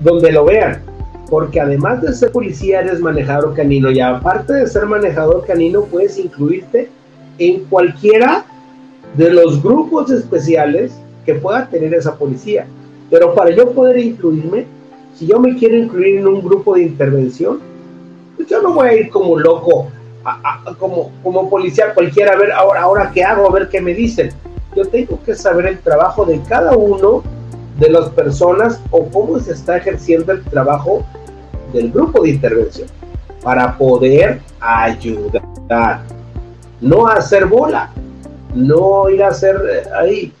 donde 0.00 0.30
lo 0.30 0.44
vean, 0.44 0.82
porque 1.30 1.60
además 1.60 2.02
de 2.02 2.12
ser 2.12 2.30
policía 2.30 2.80
eres 2.80 3.00
manejador 3.00 3.54
canino 3.54 3.90
y 3.90 4.00
aparte 4.00 4.52
de 4.52 4.66
ser 4.66 4.84
manejador 4.84 5.46
canino 5.46 5.84
puedes 5.84 6.18
incluirte 6.18 6.90
en 7.38 7.64
cualquiera 7.64 8.44
de 9.16 9.30
los 9.30 9.62
grupos 9.62 10.10
especiales 10.10 10.92
que 11.24 11.36
pueda 11.36 11.66
tener 11.70 11.94
esa 11.94 12.16
policía. 12.16 12.66
Pero 13.12 13.34
para 13.34 13.50
yo 13.50 13.70
poder 13.72 13.98
incluirme, 13.98 14.64
si 15.14 15.26
yo 15.26 15.38
me 15.38 15.54
quiero 15.54 15.76
incluir 15.76 16.20
en 16.20 16.26
un 16.26 16.40
grupo 16.40 16.76
de 16.76 16.84
intervención, 16.84 17.60
pues 18.36 18.48
yo 18.48 18.62
no 18.62 18.72
voy 18.72 18.88
a 18.88 18.94
ir 18.94 19.10
como 19.10 19.38
loco, 19.38 19.88
como, 20.78 21.12
como 21.22 21.50
policía 21.50 21.92
cualquiera, 21.92 22.32
a 22.32 22.36
ver 22.36 22.52
ahora, 22.52 22.80
ahora 22.80 23.10
qué 23.12 23.22
hago, 23.22 23.46
a 23.46 23.52
ver 23.52 23.68
qué 23.68 23.82
me 23.82 23.92
dicen. 23.92 24.30
Yo 24.74 24.86
tengo 24.86 25.22
que 25.26 25.34
saber 25.34 25.66
el 25.66 25.78
trabajo 25.80 26.24
de 26.24 26.40
cada 26.48 26.74
uno 26.74 27.22
de 27.78 27.90
las 27.90 28.08
personas 28.08 28.80
o 28.90 29.04
cómo 29.04 29.38
se 29.40 29.52
está 29.52 29.76
ejerciendo 29.76 30.32
el 30.32 30.42
trabajo 30.44 31.04
del 31.74 31.92
grupo 31.92 32.22
de 32.22 32.30
intervención 32.30 32.88
para 33.42 33.76
poder 33.76 34.40
ayudar, 34.58 36.00
no 36.80 37.06
hacer 37.08 37.44
bola, 37.44 37.90
no 38.54 39.10
ir 39.10 39.22
a 39.22 39.28
hacer 39.28 39.60
eh, 39.70 39.82
ahí. 40.00 40.32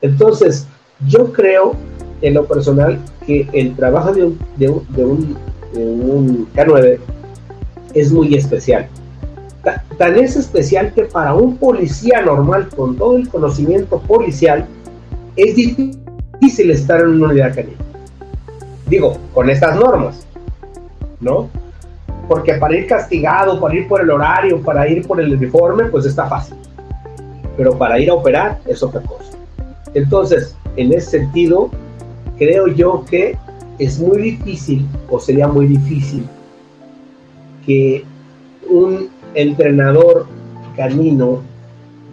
Entonces, 0.00 0.66
yo 1.06 1.32
creo 1.32 1.76
en 2.22 2.34
lo 2.34 2.46
personal 2.46 2.98
que 3.26 3.48
el 3.52 3.74
trabajo 3.76 4.12
de 4.12 4.24
un, 4.24 4.38
de 4.56 4.68
un, 4.68 4.86
de 4.94 5.04
un, 5.04 6.48
K9 6.54 6.98
es 7.94 8.12
muy 8.12 8.34
especial. 8.34 8.88
tan 9.96 10.16
es 10.16 10.36
especial 10.36 10.92
que 10.94 11.04
para 11.04 11.34
un 11.34 11.56
policía 11.56 12.22
normal 12.22 12.68
con 12.74 12.96
todo 12.96 13.16
el 13.16 13.28
conocimiento 13.28 14.00
policial 14.00 14.66
es 15.36 15.54
difícil 15.54 16.70
estar 16.70 17.00
en 17.00 17.08
una 17.08 17.28
unidad 17.28 17.54
canina. 17.54 17.76
Digo, 18.86 19.18
con 19.34 19.50
estas 19.50 19.76
normas, 19.76 20.26
¿no? 21.20 21.48
Porque 22.26 22.54
para 22.54 22.76
ir 22.76 22.86
castigado, 22.86 23.60
para 23.60 23.74
ir 23.74 23.88
por 23.88 24.00
el 24.00 24.10
horario, 24.10 24.60
para 24.62 24.88
ir 24.88 25.06
por 25.06 25.20
el 25.20 25.32
uniforme, 25.32 25.84
pues 25.84 26.06
está 26.06 26.26
fácil. 26.26 26.56
Pero 27.56 27.76
para 27.76 27.98
ir 27.98 28.10
a 28.10 28.14
operar 28.14 28.58
es 28.66 28.82
otra 28.82 29.00
cosa. 29.02 29.32
Entonces, 29.94 30.56
en 30.76 30.92
ese 30.92 31.18
sentido, 31.18 31.70
creo 32.38 32.68
yo 32.68 33.04
que 33.08 33.36
es 33.78 33.98
muy 33.98 34.22
difícil, 34.22 34.86
o 35.10 35.18
sería 35.18 35.46
muy 35.48 35.66
difícil, 35.66 36.26
que 37.66 38.04
un 38.68 39.08
entrenador 39.34 40.26
canino 40.76 41.42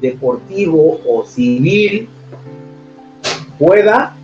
deportivo 0.02 1.00
o 1.08 1.26
civil 1.26 2.10
pueda 3.58 4.16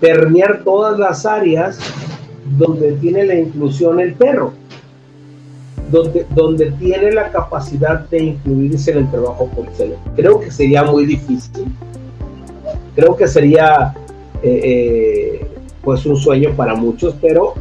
permear 0.00 0.62
todas 0.64 0.98
las 0.98 1.26
áreas 1.26 1.78
donde 2.56 2.92
tiene 2.92 3.24
la 3.24 3.34
inclusión 3.34 4.00
el 4.00 4.14
perro, 4.14 4.52
donde, 5.90 6.26
donde 6.34 6.70
tiene 6.72 7.12
la 7.12 7.30
capacidad 7.30 8.08
de 8.08 8.22
incluirse 8.22 8.92
en 8.92 8.98
el 8.98 9.10
trabajo 9.10 9.48
policial. 9.48 9.96
Creo 10.16 10.40
que 10.40 10.50
sería 10.50 10.84
muy 10.84 11.06
difícil, 11.06 11.66
creo 12.94 13.16
que 13.16 13.28
sería 13.28 13.94
eh, 14.42 14.60
eh, 14.64 15.46
pues 15.82 16.04
un 16.06 16.16
sueño 16.16 16.54
para 16.56 16.74
muchos, 16.74 17.14
pero 17.20 17.54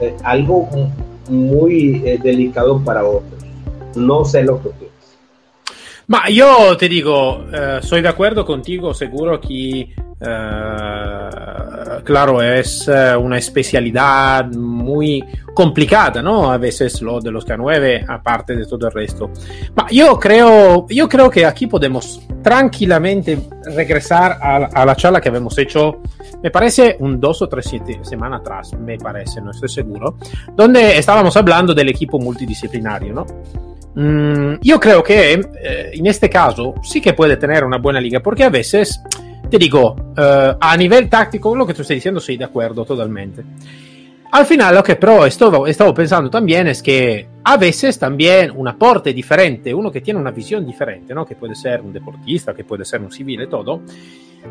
eh, 0.00 0.14
algo 0.24 0.68
muy 1.28 2.00
delicado 2.22 2.82
para 2.82 3.04
otros. 3.04 3.44
No 3.94 4.24
sé 4.24 4.42
lo 4.42 4.62
que 4.62 4.70
piensas. 4.70 4.92
Ma 6.06 6.28
io 6.28 6.76
ti 6.76 6.88
dico, 6.88 7.44
eh, 7.52 7.78
soy 7.80 8.02
de 8.02 8.08
acuerdo 8.08 8.44
contigo, 8.44 8.92
seguro 8.92 9.40
que 9.40 9.94
Uh, 10.22 12.00
claro, 12.04 12.40
es 12.40 12.86
uh, 12.86 13.18
una 13.18 13.38
especialidad 13.38 14.46
muy 14.52 15.24
complicada, 15.52 16.22
¿no? 16.22 16.52
A 16.52 16.58
veces 16.58 17.02
lo 17.02 17.20
de 17.20 17.32
los 17.32 17.44
K9, 17.44 18.04
aparte 18.08 18.54
de 18.54 18.64
todo 18.66 18.86
el 18.86 18.92
resto. 18.92 19.32
Ma 19.74 19.88
yo 19.90 20.18
creo, 20.20 20.86
yo 20.88 21.08
creo 21.08 21.28
que 21.28 21.44
aquí 21.44 21.66
podemos 21.66 22.20
tranquilamente 22.40 23.36
regresar 23.64 24.38
a, 24.40 24.84
la 24.84 24.96
charla 24.96 25.20
que 25.20 25.28
habíamos 25.28 25.58
hecho, 25.58 26.02
me 26.40 26.52
parece 26.52 26.96
un 27.00 27.18
dos 27.18 27.42
o 27.42 27.48
tres 27.48 27.72
semanas 28.02 28.40
atrás, 28.40 28.74
me 28.78 28.98
parece, 28.98 29.40
no 29.40 29.50
estoy 29.50 29.68
seguro, 29.68 30.18
donde 30.54 30.98
estábamos 30.98 31.36
hablando 31.36 31.74
del 31.74 31.88
equipo 31.88 32.20
multidisciplinario, 32.20 33.12
¿no? 33.12 33.26
Mm, 33.94 34.60
yo 34.62 34.80
creo 34.80 35.02
que 35.02 35.34
eh, 35.34 35.90
en 35.92 36.06
este 36.06 36.30
caso 36.30 36.74
sí 36.82 37.00
que 37.00 37.12
puede 37.12 37.36
tener 37.36 37.64
una 37.64 37.78
buena 37.78 38.00
liga, 38.00 38.20
porque 38.20 38.44
a 38.44 38.50
veces 38.50 39.02
te 39.52 39.58
digo, 39.58 39.94
uh, 40.16 40.56
a 40.58 40.76
nivel 40.78 41.10
táctico, 41.10 41.54
lo 41.54 41.66
que 41.66 41.74
tú 41.74 41.82
estás 41.82 41.94
diciendo, 41.94 42.20
sí, 42.20 42.38
de 42.38 42.44
acuerdo, 42.46 42.86
totalmente. 42.86 43.44
Al 44.30 44.46
final, 44.46 44.74
lo 44.74 44.82
que 44.82 44.96
pero 44.96 45.26
estaba, 45.26 45.68
estaba 45.68 45.92
pensando 45.92 46.30
también 46.30 46.68
es 46.68 46.82
que 46.82 47.28
a 47.44 47.58
veces 47.58 47.98
también 47.98 48.50
un 48.56 48.66
aporte 48.66 49.12
diferente, 49.12 49.74
uno 49.74 49.92
que 49.92 50.00
tiene 50.00 50.18
una 50.18 50.30
visión 50.30 50.64
diferente, 50.64 51.12
¿no? 51.12 51.26
que 51.26 51.34
puede 51.34 51.54
ser 51.54 51.82
un 51.82 51.92
deportista, 51.92 52.54
que 52.54 52.64
puede 52.64 52.86
ser 52.86 53.02
un 53.02 53.12
civil 53.12 53.42
y 53.42 53.46
todo, 53.46 53.82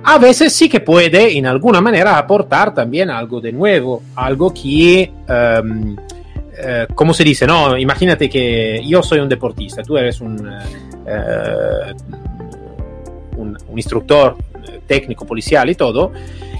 a 0.03 0.19
veces 0.19 0.53
sí 0.53 0.69
que 0.69 0.81
puede 0.81 1.35
en 1.35 1.47
alguna 1.47 1.81
manera 1.81 2.19
aportar 2.19 2.71
también 2.75 3.09
algo 3.09 3.41
de 3.41 3.51
nuevo, 3.51 4.03
algo 4.13 4.53
que, 4.53 5.11
um, 5.27 5.93
uh, 5.93 6.93
¿cómo 6.93 7.11
se 7.11 7.23
dice? 7.23 7.47
No, 7.47 7.75
imagínate 7.75 8.29
que 8.29 8.83
yo 8.85 9.01
soy 9.01 9.17
un 9.17 9.29
deportista, 9.29 9.81
tú 9.81 9.97
eres 9.97 10.21
un, 10.21 10.47
uh, 10.47 10.61
un, 13.35 13.57
un 13.67 13.79
instructor 13.79 14.37
técnico, 14.85 15.25
policial 15.25 15.69
y 15.69 15.75
todo, 15.75 16.11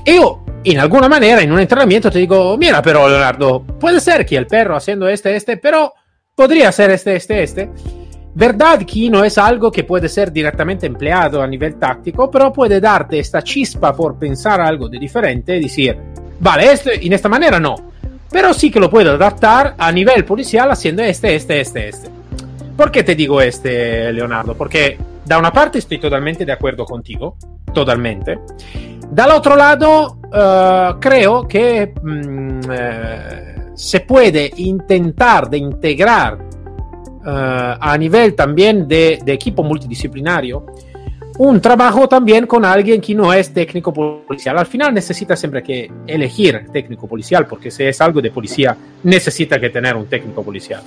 y 0.06 0.16
yo 0.16 0.44
en 0.64 0.80
alguna 0.80 1.10
manera 1.10 1.42
en 1.42 1.52
un 1.52 1.60
entrenamiento 1.60 2.12
te 2.12 2.20
digo, 2.20 2.58
mira, 2.58 2.82
pero 2.82 3.08
Leonardo, 3.08 3.64
puede 3.64 4.00
ser 4.00 4.26
que 4.26 4.38
el 4.38 4.48
perro 4.48 4.76
haciendo 4.76 5.08
este, 5.08 5.36
este, 5.36 5.58
pero 5.58 5.94
podría 6.36 6.72
ser 6.72 6.92
este, 6.92 7.16
este, 7.16 7.44
este. 7.44 7.70
Verdad 8.34 8.84
que 8.86 9.10
no 9.10 9.26
es 9.26 9.38
algo 9.38 9.72
que 9.72 9.84
puede 9.84 10.08
ser 10.08 10.32
directamente 10.32 10.86
empleado 10.86 11.42
a 11.42 11.48
nivel 11.48 11.76
táctico, 11.76 12.32
pero 12.32 12.54
puede 12.54 12.80
darte 12.80 13.20
esta 13.20 13.42
chispa 13.42 13.94
por 13.94 14.18
pensar 14.18 14.62
algo 14.62 14.88
de 14.88 15.00
diferente 15.00 15.58
y 15.58 15.64
decir, 15.64 15.98
vale, 16.40 16.72
esto 16.72 16.92
en 16.92 17.12
esta 17.12 17.28
manera 17.28 17.60
no, 17.60 17.76
pero 18.32 18.54
sí 18.54 18.72
que 18.72 18.80
lo 18.80 18.90
puedo 18.90 19.12
adaptar 19.12 19.76
a 19.78 19.92
nivel 19.92 20.24
policial 20.24 20.72
haciendo 20.72 21.04
este, 21.04 21.36
este, 21.36 21.60
este, 21.60 21.90
este. 21.90 22.10
¿Por 22.78 22.90
qué 22.90 23.04
te 23.04 23.16
digo 23.16 23.42
este, 23.42 24.14
Leonardo? 24.14 24.56
Porque 24.56 24.98
da 25.32 25.40
una 25.40 25.54
parte 25.54 25.78
estoy 25.78 25.98
totalmente 25.98 26.44
de 26.44 26.52
acuerdo 26.52 26.84
contigo, 26.84 27.38
totalmente. 27.74 28.40
Del 29.10 29.32
otro 29.32 29.56
lado, 29.56 30.18
uh, 30.26 31.00
creo 31.00 31.48
que 31.48 31.94
mm, 32.04 32.60
eh, 32.70 33.56
se 33.74 34.02
puede 34.02 34.52
intentar 34.58 35.50
de 35.50 35.58
integrar 35.58 36.34
uh, 36.34 37.78
a 37.80 37.98
nivel 37.98 38.36
también 38.36 38.86
de, 38.90 39.22
de, 39.24 39.32
equipo 39.32 39.64
multidisciplinario 39.64 40.66
un 41.38 41.62
trabajo 41.62 42.10
también 42.10 42.46
con 42.46 42.66
alguien 42.66 43.00
que 43.00 43.16
no 43.16 43.32
es 43.32 43.54
técnico 43.54 43.94
policial. 43.94 44.58
Al 44.58 44.66
final 44.66 44.94
necesita 44.94 45.38
siempre 45.38 45.64
que 45.64 45.90
elegir 46.06 46.66
técnico 46.74 47.08
policial, 47.08 47.48
porque 47.48 47.72
si 47.72 47.86
es 47.86 48.02
algo 48.02 48.22
de 48.22 48.32
policía, 48.32 48.76
necesita 49.04 49.58
que 49.62 49.70
tener 49.70 49.96
un 49.96 50.08
técnico 50.08 50.44
policial. 50.44 50.84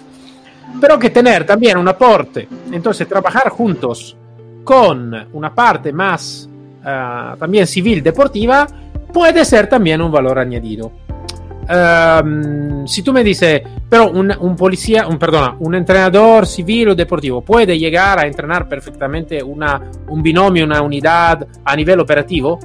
Pero 0.79 0.99
que 0.99 1.09
tener 1.09 1.47
también 1.47 1.79
un 1.79 1.89
aporte, 1.89 2.47
entonces 2.71 3.09
trabajar 3.09 3.49
juntos 3.49 4.19
con 4.65 5.29
una 5.33 5.55
parte 5.55 5.93
más 5.93 6.49
uh, 6.81 7.37
también 7.37 7.67
civil 7.67 8.03
deportiva, 8.03 8.67
puede 9.13 9.45
ser 9.45 9.69
también 9.69 10.01
un 10.01 10.11
valor 10.11 10.39
añadido. 10.39 10.91
Um, 11.65 12.87
si 12.87 13.03
tú 13.03 13.13
me 13.13 13.25
dices, 13.25 13.63
pero 13.89 14.11
un, 14.11 14.57
policía, 14.57 15.07
un, 15.07 15.19
perdona, 15.19 15.57
un 15.61 15.75
entrenador 15.75 16.47
civil 16.47 16.91
o 16.91 16.95
deportivo 16.95 17.41
puede 17.41 17.79
llegar 17.79 18.19
a 18.19 18.27
entrenar 18.27 18.69
perfectamente 18.69 19.43
una, 19.43 19.81
un 20.09 20.23
binomio, 20.23 20.65
una 20.65 20.83
unidad 20.83 21.47
a 21.65 21.77
nivel 21.77 22.01
operativo, 22.01 22.59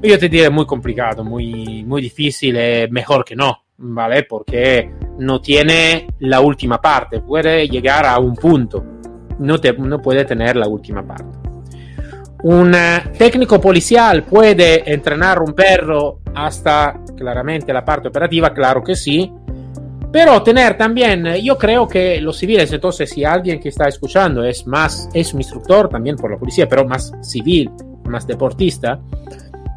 yo 0.00 0.18
te 0.18 0.28
diré 0.28 0.50
muy 0.50 0.66
complicado, 0.66 1.24
muy, 1.24 1.82
muy 1.82 2.02
difícil, 2.02 2.56
mejor 2.90 3.24
que 3.24 3.34
no, 3.34 3.62
¿vale? 3.78 4.22
Porque 4.24 4.92
no 5.18 5.40
tiene 5.40 6.06
la 6.20 6.40
última 6.40 6.80
parte, 6.80 7.20
puede 7.20 7.66
llegar 7.66 8.06
a 8.06 8.18
un 8.18 8.36
punto, 8.36 8.84
no, 9.38 9.58
te, 9.58 9.72
no 9.72 10.00
puede 10.00 10.24
tener 10.24 10.56
la 10.56 10.68
última 10.68 11.06
parte. 11.06 11.38
Un 12.42 12.74
técnico 13.16 13.58
policial 13.60 14.24
puede 14.24 14.92
entrenar 14.92 15.40
un 15.40 15.54
perro 15.54 16.20
hasta 16.34 17.00
claramente 17.16 17.72
la 17.72 17.84
parte 17.84 18.08
operativa, 18.08 18.52
claro 18.52 18.82
que 18.82 18.94
sí. 18.94 19.32
Pero 20.12 20.42
tener 20.42 20.76
también, 20.76 21.24
yo 21.42 21.56
creo 21.58 21.88
que 21.88 22.20
los 22.20 22.36
civiles, 22.36 22.72
entonces 22.72 23.10
si 23.10 23.24
alguien 23.24 23.58
que 23.58 23.70
está 23.70 23.88
escuchando 23.88 24.44
es 24.44 24.66
más, 24.66 25.08
es 25.12 25.32
un 25.34 25.40
instructor 25.40 25.88
también 25.88 26.16
por 26.16 26.30
la 26.30 26.36
policía, 26.36 26.68
pero 26.68 26.84
más 26.84 27.12
civil, 27.22 27.70
más 28.04 28.26
deportista, 28.26 29.00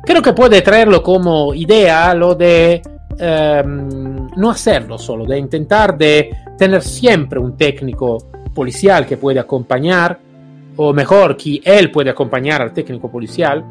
creo 0.04 0.22
que 0.22 0.34
puede 0.34 0.62
traerlo 0.62 1.02
como 1.02 1.56
idea 1.56 2.14
lo 2.14 2.36
de 2.36 2.82
um, 3.20 4.30
no 4.36 4.52
hacerlo 4.52 4.98
solo, 4.98 5.26
de 5.26 5.40
intentar 5.40 5.98
de 5.98 6.30
tener 6.58 6.84
siempre 6.84 7.40
un 7.40 7.58
técnico 7.58 8.30
policial 8.58 9.06
que 9.06 9.18
puede 9.18 9.40
acompañar 9.40 10.20
o 10.78 10.92
mejor, 10.92 11.38
que 11.38 11.62
él 11.64 11.92
puede 11.92 12.10
acompañar 12.10 12.60
al 12.64 12.74
técnico 12.74 13.12
policial, 13.12 13.64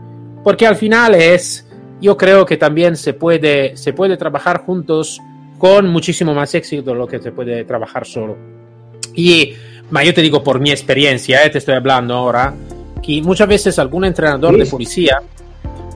porque 0.45 0.65
al 0.65 0.77
final 0.77 1.17
es, 1.17 1.67
yo 2.01 2.17
creo 2.17 2.47
que 2.47 2.57
también 2.57 2.95
se 2.97 3.13
puede, 3.13 3.77
se 3.77 3.93
puede 3.93 4.17
trabajar 4.17 4.61
juntos 4.65 5.21
con 5.59 5.89
muchísimo 5.89 6.33
más 6.35 6.55
éxito 6.55 6.93
de 6.93 6.97
lo 6.97 7.09
que 7.09 7.19
se 7.19 7.33
puede 7.33 7.65
trabajar 7.65 8.07
solo. 8.07 8.37
Y, 9.15 9.55
ma 9.91 10.05
yo 10.05 10.15
te 10.15 10.23
digo 10.23 10.45
por 10.45 10.61
mi 10.61 10.71
experiencia, 10.71 11.45
eh, 11.45 11.51
te 11.51 11.59
estoy 11.59 11.75
hablando 11.75 12.15
ahora, 12.15 12.55
que 13.03 13.21
muchas 13.23 13.49
veces 13.49 13.79
algún 13.81 14.05
entrenador 14.05 14.55
sí. 14.55 14.61
de 14.61 14.67
policía 14.67 15.19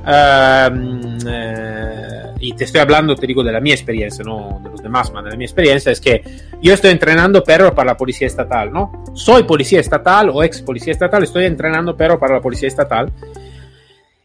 Uh, 0.00 1.18
eh, 1.28 2.19
y 2.40 2.54
te 2.54 2.64
estoy 2.64 2.80
hablando, 2.80 3.14
te 3.14 3.26
digo, 3.26 3.44
de 3.44 3.52
la 3.52 3.60
mia 3.60 3.74
experiencia, 3.74 4.24
no 4.24 4.60
de 4.64 4.70
los 4.70 4.82
demás, 4.82 5.12
ma 5.12 5.22
de 5.22 5.30
la 5.30 5.36
mia 5.36 5.44
experiencia 5.44 5.92
es 5.92 6.00
que 6.00 6.22
yo 6.62 6.72
estoy 6.72 6.90
entrenando 6.90 7.44
perro 7.44 7.74
para 7.74 7.92
la 7.92 7.96
policía 7.96 8.26
estatal, 8.26 8.72
¿no? 8.72 9.04
Soy 9.14 9.44
policía 9.44 9.80
estatal 9.80 10.30
o 10.30 10.42
ex 10.42 10.62
policía 10.62 10.92
estatal, 10.92 11.22
estoy 11.22 11.44
entrenando 11.44 11.96
perro 11.96 12.18
para 12.18 12.34
la 12.34 12.40
policía 12.40 12.68
estatal. 12.68 13.12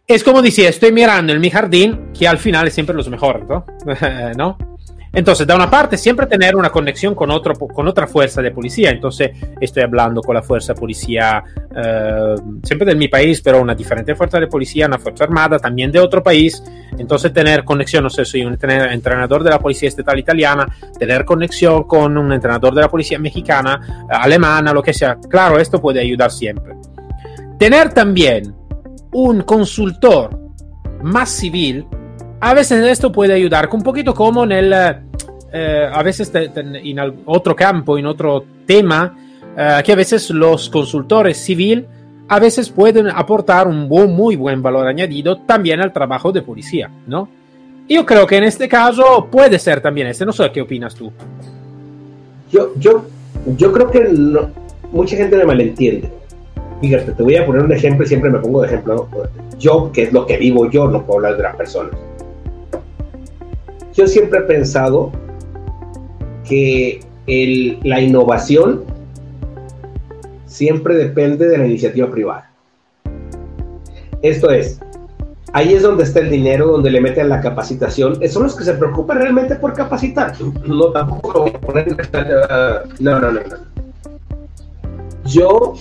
Es 0.07 0.23
como 0.23 0.41
decía, 0.41 0.69
estoy 0.69 0.91
mirando 0.91 1.33
en 1.33 1.41
mi 1.41 1.49
jardín, 1.49 2.11
que 2.17 2.27
al 2.27 2.37
final 2.37 2.67
es 2.67 2.73
siempre 2.73 2.95
los 2.95 3.09
mejores, 3.09 3.43
¿no? 3.47 3.65
¿no? 4.37 4.57
Entonces, 5.15 5.47
da 5.47 5.55
una 5.55 5.69
parte, 5.69 5.97
siempre 5.97 6.27
tener 6.27 6.57
una 6.57 6.69
conexión 6.69 7.15
con, 7.15 7.31
otro, 7.31 7.53
con 7.55 7.87
otra 7.87 8.05
fuerza 8.05 8.41
de 8.41 8.51
policía. 8.51 8.89
Entonces, 8.91 9.31
estoy 9.61 9.83
hablando 9.83 10.21
con 10.21 10.35
la 10.35 10.43
fuerza 10.43 10.73
de 10.73 10.79
policía, 10.79 11.41
eh, 11.73 12.35
siempre 12.61 12.85
de 12.85 12.95
mi 12.95 13.07
país, 13.07 13.41
pero 13.41 13.61
una 13.61 13.73
diferente 13.73 14.13
fuerza 14.13 14.41
de 14.41 14.47
policía, 14.47 14.87
una 14.87 14.99
fuerza 14.99 15.23
armada 15.23 15.57
también 15.57 15.89
de 15.89 15.99
otro 16.01 16.21
país. 16.21 16.61
Entonces, 16.97 17.31
tener 17.31 17.63
conexión, 17.63 18.03
no 18.03 18.09
sé, 18.09 18.25
soy 18.25 18.43
un 18.43 18.57
entrenador 18.61 19.41
de 19.41 19.51
la 19.51 19.59
policía 19.59 19.87
estatal 19.87 20.19
italiana, 20.19 20.67
tener 20.99 21.23
conexión 21.23 21.83
con 21.83 22.17
un 22.17 22.33
entrenador 22.33 22.75
de 22.75 22.81
la 22.81 22.89
policía 22.89 23.17
mexicana, 23.17 24.05
alemana, 24.09 24.73
lo 24.73 24.83
que 24.83 24.93
sea. 24.93 25.17
Claro, 25.29 25.57
esto 25.59 25.79
puede 25.79 26.01
ayudar 26.01 26.29
siempre. 26.29 26.75
Tener 27.57 27.93
también 27.93 28.53
un 29.13 29.43
consultor 29.43 30.37
más 31.01 31.29
civil 31.29 31.87
a 32.45 32.53
veces 32.53 32.85
esto 32.85 33.11
puede 33.11 33.33
ayudar, 33.33 33.67
un 33.73 33.81
poquito 33.81 34.13
como 34.13 34.43
en 34.43 34.51
el, 34.51 34.71
eh, 35.51 35.89
a 35.91 36.03
veces 36.03 36.31
en 36.35 36.99
otro 37.25 37.55
campo, 37.55 37.97
en 37.97 38.05
otro 38.05 38.45
tema, 38.67 39.17
eh, 39.57 39.81
que 39.83 39.91
a 39.91 39.95
veces 39.95 40.29
los 40.29 40.69
consultores 40.69 41.37
civil 41.37 41.87
a 42.27 42.39
veces 42.39 42.69
pueden 42.69 43.07
aportar 43.07 43.67
un 43.67 43.87
muy 43.87 44.35
buen 44.35 44.61
valor 44.61 44.85
añadido 44.85 45.37
también 45.37 45.81
al 45.81 45.91
trabajo 45.91 46.31
de 46.31 46.43
policía, 46.43 46.91
¿no? 47.07 47.27
Yo 47.89 48.05
creo 48.05 48.27
que 48.27 48.37
en 48.37 48.43
este 48.43 48.67
caso 48.67 49.27
puede 49.31 49.57
ser 49.57 49.81
también 49.81 50.05
este, 50.05 50.23
no 50.23 50.31
sé 50.31 50.51
qué 50.51 50.61
opinas 50.61 50.93
tú. 50.93 51.11
Yo, 52.51 52.73
yo, 52.77 53.05
yo 53.57 53.71
creo 53.71 53.89
que 53.89 54.07
mucha 54.91 55.17
gente 55.17 55.35
me 55.35 55.45
malentiende. 55.45 56.11
Fíjate, 56.79 57.11
te 57.11 57.23
voy 57.23 57.37
a 57.37 57.45
poner 57.45 57.63
un 57.63 57.71
ejemplo 57.71 58.05
siempre 58.05 58.29
me 58.29 58.37
pongo 58.37 58.61
de 58.61 58.67
ejemplo. 58.67 59.09
Yo, 59.57 59.91
que 59.91 60.03
es 60.03 60.13
lo 60.13 60.27
que 60.27 60.37
vivo 60.37 60.69
yo, 60.69 60.87
no 60.87 61.03
puedo 61.03 61.17
hablar 61.17 61.37
de 61.37 61.43
las 61.43 61.55
personas 61.55 61.95
yo 63.95 64.07
siempre 64.07 64.39
he 64.39 64.43
pensado 64.43 65.11
que 66.47 66.99
la 67.83 68.01
innovación 68.01 68.83
siempre 70.45 70.95
depende 70.95 71.47
de 71.47 71.57
la 71.57 71.65
iniciativa 71.65 72.09
privada. 72.11 72.51
Esto 74.21 74.51
es, 74.51 74.79
ahí 75.53 75.73
es 75.73 75.83
donde 75.83 76.03
está 76.03 76.19
el 76.19 76.29
dinero, 76.29 76.67
donde 76.67 76.91
le 76.91 77.01
meten 77.01 77.29
la 77.29 77.41
capacitación. 77.41 78.19
Son 78.29 78.43
los 78.43 78.55
que 78.55 78.63
se 78.63 78.73
preocupan 78.73 79.19
realmente 79.19 79.55
por 79.55 79.73
capacitar. 79.73 80.33
No, 80.65 80.91
tampoco 80.91 81.33
lo 81.33 81.39
voy 81.41 81.51
a 81.51 81.61
poner 81.61 81.87
no, 82.99 83.19
no, 83.19 83.31
no. 83.31 83.39
Yo, 85.25 85.73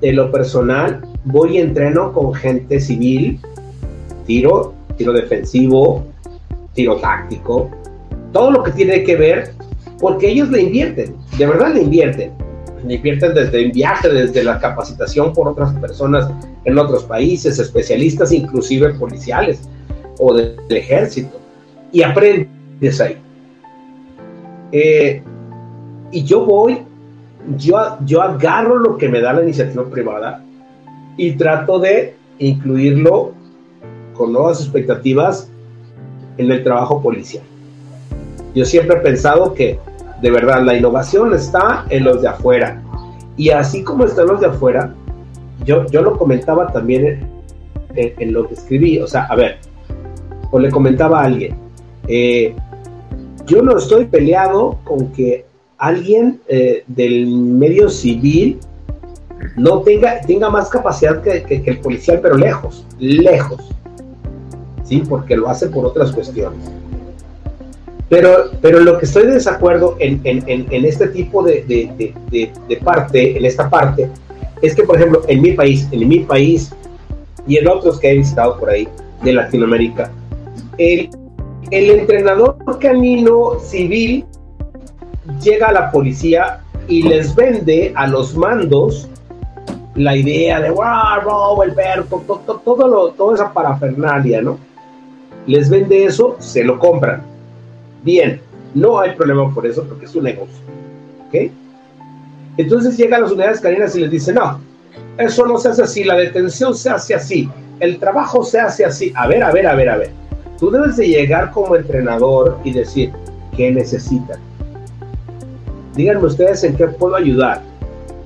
en 0.00 0.16
lo 0.16 0.30
personal, 0.30 1.02
voy 1.24 1.56
y 1.56 1.58
entreno 1.58 2.12
con 2.12 2.32
gente 2.34 2.80
civil, 2.80 3.40
tiro, 4.26 4.74
tiro 4.96 5.12
defensivo, 5.12 6.06
tiro 6.78 6.94
táctico, 6.98 7.68
todo 8.32 8.52
lo 8.52 8.62
que 8.62 8.70
tiene 8.70 9.02
que 9.02 9.16
ver, 9.16 9.52
porque 9.98 10.30
ellos 10.30 10.48
le 10.50 10.62
invierten, 10.62 11.16
de 11.36 11.44
verdad 11.44 11.74
le 11.74 11.82
invierten. 11.82 12.30
Le 12.86 12.94
invierten 12.94 13.34
desde 13.34 13.64
el 13.64 13.72
viaje, 13.72 14.08
desde 14.08 14.44
la 14.44 14.60
capacitación 14.60 15.32
por 15.32 15.48
otras 15.48 15.74
personas 15.80 16.30
en 16.64 16.78
otros 16.78 17.02
países, 17.02 17.58
especialistas, 17.58 18.30
inclusive 18.30 18.90
policiales 18.94 19.68
o 20.20 20.32
del 20.32 20.56
ejército, 20.70 21.40
y 21.90 22.02
aprendes 22.04 23.00
ahí. 23.00 23.16
Eh, 24.70 25.20
y 26.12 26.22
yo 26.22 26.46
voy, 26.46 26.78
yo, 27.56 27.76
yo 28.06 28.22
agarro 28.22 28.78
lo 28.78 28.96
que 28.96 29.08
me 29.08 29.20
da 29.20 29.32
la 29.32 29.42
iniciativa 29.42 29.84
privada 29.90 30.44
y 31.16 31.32
trato 31.32 31.80
de 31.80 32.14
incluirlo 32.38 33.32
con 34.14 34.32
nuevas 34.32 34.60
expectativas 34.60 35.50
en 36.38 36.50
el 36.50 36.64
trabajo 36.64 37.02
policial. 37.02 37.44
Yo 38.54 38.64
siempre 38.64 38.96
he 38.96 39.00
pensado 39.00 39.54
que 39.54 39.78
de 40.20 40.30
verdad 40.30 40.62
la 40.62 40.76
innovación 40.76 41.34
está 41.34 41.84
en 41.90 42.04
los 42.04 42.22
de 42.22 42.28
afuera. 42.28 42.82
Y 43.36 43.50
así 43.50 43.84
como 43.84 44.04
están 44.04 44.26
los 44.26 44.40
de 44.40 44.46
afuera, 44.46 44.94
yo, 45.64 45.86
yo 45.86 46.02
lo 46.02 46.16
comentaba 46.16 46.72
también 46.72 47.28
en, 47.94 48.32
lo 48.32 48.48
que 48.48 48.54
escribí. 48.54 48.98
O 48.98 49.06
sea, 49.06 49.24
a 49.24 49.36
ver, 49.36 49.58
o 50.50 50.58
le 50.58 50.70
comentaba 50.70 51.20
a 51.20 51.24
alguien, 51.24 51.56
eh, 52.06 52.54
yo 53.46 53.62
no 53.62 53.76
estoy 53.76 54.06
peleado 54.06 54.78
con 54.84 55.12
que 55.12 55.44
alguien 55.78 56.40
eh, 56.48 56.84
del 56.86 57.28
medio 57.28 57.88
civil 57.88 58.58
no 59.56 59.82
tenga, 59.82 60.20
tenga 60.22 60.50
más 60.50 60.68
capacidad 60.68 61.22
que, 61.22 61.42
que, 61.44 61.62
el 61.70 61.78
policial, 61.78 62.18
pero 62.20 62.36
lejos, 62.36 62.84
lejos. 62.98 63.72
¿Sí? 64.88 65.02
Porque 65.08 65.36
lo 65.36 65.48
hace 65.48 65.68
por 65.68 65.84
otras 65.86 66.12
cuestiones. 66.12 66.58
Pero, 68.08 68.50
pero 68.62 68.80
lo 68.80 68.98
que 68.98 69.04
estoy 69.04 69.26
de 69.26 69.34
desacuerdo 69.34 69.96
en, 69.98 70.20
en, 70.24 70.42
en, 70.46 70.84
este 70.86 71.08
tipo 71.08 71.42
de, 71.42 71.62
de, 71.64 72.50
de, 72.68 72.76
parte, 72.78 73.36
en 73.36 73.44
esta 73.44 73.68
parte, 73.68 74.08
es 74.62 74.74
que, 74.74 74.82
por 74.82 74.96
ejemplo, 74.96 75.22
en 75.28 75.42
mi 75.42 75.52
país, 75.52 75.86
en 75.92 76.08
mi 76.08 76.20
país 76.20 76.72
y 77.46 77.58
en 77.58 77.68
otros 77.68 78.00
que 78.00 78.10
he 78.10 78.14
visitado 78.14 78.58
por 78.58 78.70
ahí 78.70 78.88
de 79.22 79.34
Latinoamérica, 79.34 80.10
el, 80.78 81.10
el 81.70 81.90
entrenador 81.90 82.56
canino 82.80 83.60
civil 83.60 84.24
llega 85.42 85.66
a 85.66 85.72
la 85.72 85.90
policía 85.90 86.60
y 86.88 87.02
les 87.02 87.34
vende 87.34 87.92
a 87.94 88.06
los 88.06 88.34
mandos 88.34 89.06
la 89.94 90.16
idea 90.16 90.60
de 90.60 90.70
wow, 90.70 91.62
el 91.62 91.74
perro, 91.74 92.04
todo, 92.04 92.60
todo, 92.64 92.88
lo, 92.88 93.08
toda 93.10 93.34
esa 93.34 93.52
parafernalia, 93.52 94.40
¿no? 94.40 94.67
Les 95.48 95.70
vende 95.70 96.04
eso, 96.04 96.36
se 96.38 96.62
lo 96.62 96.78
compran. 96.78 97.22
Bien, 98.04 98.40
no 98.74 99.00
hay 99.00 99.12
problema 99.12 99.52
por 99.52 99.66
eso 99.66 99.82
porque 99.84 100.04
es 100.04 100.14
un 100.14 100.24
negocio. 100.24 100.58
¿Ok? 101.26 101.50
Entonces 102.58 102.96
llegan 102.96 103.22
las 103.22 103.32
unidades 103.32 103.60
caninas 103.60 103.96
y 103.96 104.00
les 104.00 104.10
dicen, 104.10 104.34
no, 104.34 104.60
eso 105.16 105.46
no 105.46 105.58
se 105.58 105.70
hace 105.70 105.82
así, 105.82 106.04
la 106.04 106.16
detención 106.16 106.74
se 106.74 106.90
hace 106.90 107.14
así, 107.14 107.48
el 107.80 107.98
trabajo 107.98 108.44
se 108.44 108.60
hace 108.60 108.84
así. 108.84 109.12
A 109.16 109.26
ver, 109.26 109.42
a 109.42 109.50
ver, 109.50 109.66
a 109.66 109.74
ver, 109.74 109.88
a 109.88 109.96
ver. 109.96 110.10
Tú 110.58 110.70
debes 110.70 110.96
de 110.96 111.08
llegar 111.08 111.50
como 111.52 111.76
entrenador 111.76 112.58
y 112.64 112.72
decir, 112.72 113.12
¿qué 113.56 113.70
necesitan? 113.70 114.38
Díganme 115.94 116.26
ustedes 116.26 116.62
en 116.64 116.76
qué 116.76 116.88
puedo 116.88 117.16
ayudar. 117.16 117.62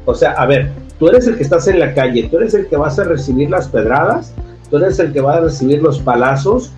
O 0.06 0.14
sea, 0.14 0.32
a 0.32 0.46
ver, 0.46 0.70
tú 0.98 1.08
eres 1.08 1.26
el 1.26 1.36
que 1.36 1.42
estás 1.44 1.68
en 1.68 1.78
la 1.78 1.94
calle, 1.94 2.28
tú 2.28 2.38
eres 2.38 2.54
el 2.54 2.66
que 2.66 2.76
vas 2.76 2.98
a 2.98 3.04
recibir 3.04 3.48
las 3.50 3.68
pedradas, 3.68 4.34
tú 4.70 4.78
eres 4.78 4.98
el 4.98 5.12
que 5.12 5.20
va 5.20 5.36
a 5.36 5.40
recibir 5.40 5.82
los 5.82 6.00
palazos, 6.00 6.72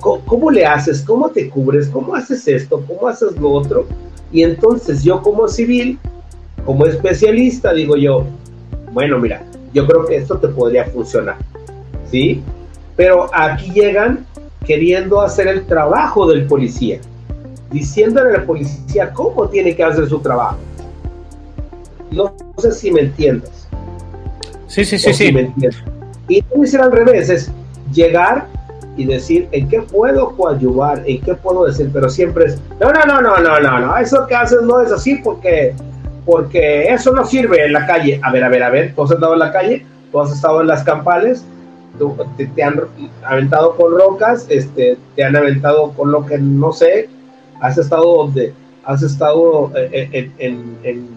¿cómo, 0.00 0.50
le 0.50 0.66
haces? 0.66 1.02
¿Cómo 1.02 1.28
te 1.30 1.48
cubres? 1.48 1.88
¿Cómo 1.88 2.14
haces 2.14 2.46
esto? 2.48 2.84
¿Cómo 2.86 3.08
haces 3.08 3.36
lo 3.36 3.52
otro? 3.52 3.86
Y 4.32 4.42
entonces 4.42 5.02
yo 5.02 5.22
como 5.22 5.48
civil, 5.48 5.98
como 6.64 6.86
especialista, 6.86 7.72
digo 7.72 7.96
yo, 7.96 8.24
bueno, 8.92 9.18
mira, 9.18 9.42
yo 9.72 9.86
creo 9.86 10.06
que 10.06 10.16
esto 10.16 10.38
te 10.38 10.48
podría 10.48 10.84
funcionar, 10.86 11.36
¿sí? 12.10 12.42
Pero 12.96 13.28
aquí 13.34 13.70
llegan 13.72 14.26
queriendo 14.64 15.20
hacer 15.20 15.48
el 15.48 15.66
trabajo 15.66 16.28
del 16.28 16.46
policía, 16.46 17.00
diciéndole 17.70 18.36
al 18.36 18.44
policía 18.44 19.12
cómo 19.12 19.48
tiene 19.48 19.74
que 19.74 19.82
hacer 19.82 20.08
su 20.08 20.20
trabajo. 20.20 20.58
No 22.10 22.34
sé 22.58 22.72
si 22.72 22.90
me 22.90 23.02
entiendes. 23.02 23.68
Sí, 24.66 24.84
sí, 24.84 24.98
sí, 24.98 25.12
sí. 25.12 25.34
Y 26.28 26.42
debe 26.42 26.66
ser 26.66 26.82
al 26.82 26.92
revés, 26.92 27.28
es 27.28 27.50
llegar 27.92 28.46
y 29.00 29.06
decir 29.06 29.48
en 29.52 29.66
qué 29.66 29.80
puedo 29.80 30.36
coadyuvar, 30.36 31.02
en 31.06 31.22
qué 31.22 31.32
puedo 31.32 31.64
decir, 31.64 31.88
pero 31.90 32.10
siempre 32.10 32.44
es, 32.44 32.60
no, 32.78 32.92
no, 32.92 33.06
no, 33.06 33.22
no, 33.22 33.38
no, 33.38 33.58
no, 33.58 33.80
no, 33.80 33.96
eso 33.96 34.26
que 34.26 34.34
haces 34.34 34.60
no 34.60 34.78
es 34.82 34.92
así 34.92 35.14
porque, 35.24 35.72
porque 36.26 36.84
eso 36.84 37.10
no 37.12 37.24
sirve 37.24 37.64
en 37.64 37.72
la 37.72 37.86
calle. 37.86 38.20
A 38.22 38.30
ver, 38.30 38.44
a 38.44 38.50
ver, 38.50 38.62
a 38.62 38.68
ver, 38.68 38.94
tú 38.94 39.04
has 39.04 39.12
estado 39.12 39.32
en 39.32 39.38
la 39.38 39.52
calle, 39.52 39.86
tú 40.12 40.20
has 40.20 40.32
estado 40.32 40.60
en 40.60 40.66
las 40.66 40.82
campales, 40.82 41.46
tú, 41.98 42.14
te, 42.36 42.62
han 42.62 42.78
aventado 43.24 43.74
con 43.74 43.98
rocas, 43.98 44.44
este, 44.50 44.98
te 45.16 45.24
han 45.24 45.34
aventado 45.34 45.92
con 45.92 46.12
lo 46.12 46.26
que 46.26 46.36
no 46.36 46.70
sé, 46.70 47.08
has 47.62 47.78
estado 47.78 48.04
donde, 48.16 48.52
has 48.84 49.02
estado 49.02 49.72
eh, 49.76 50.10
eh, 50.12 50.30
en, 50.36 50.76
en, 50.82 51.08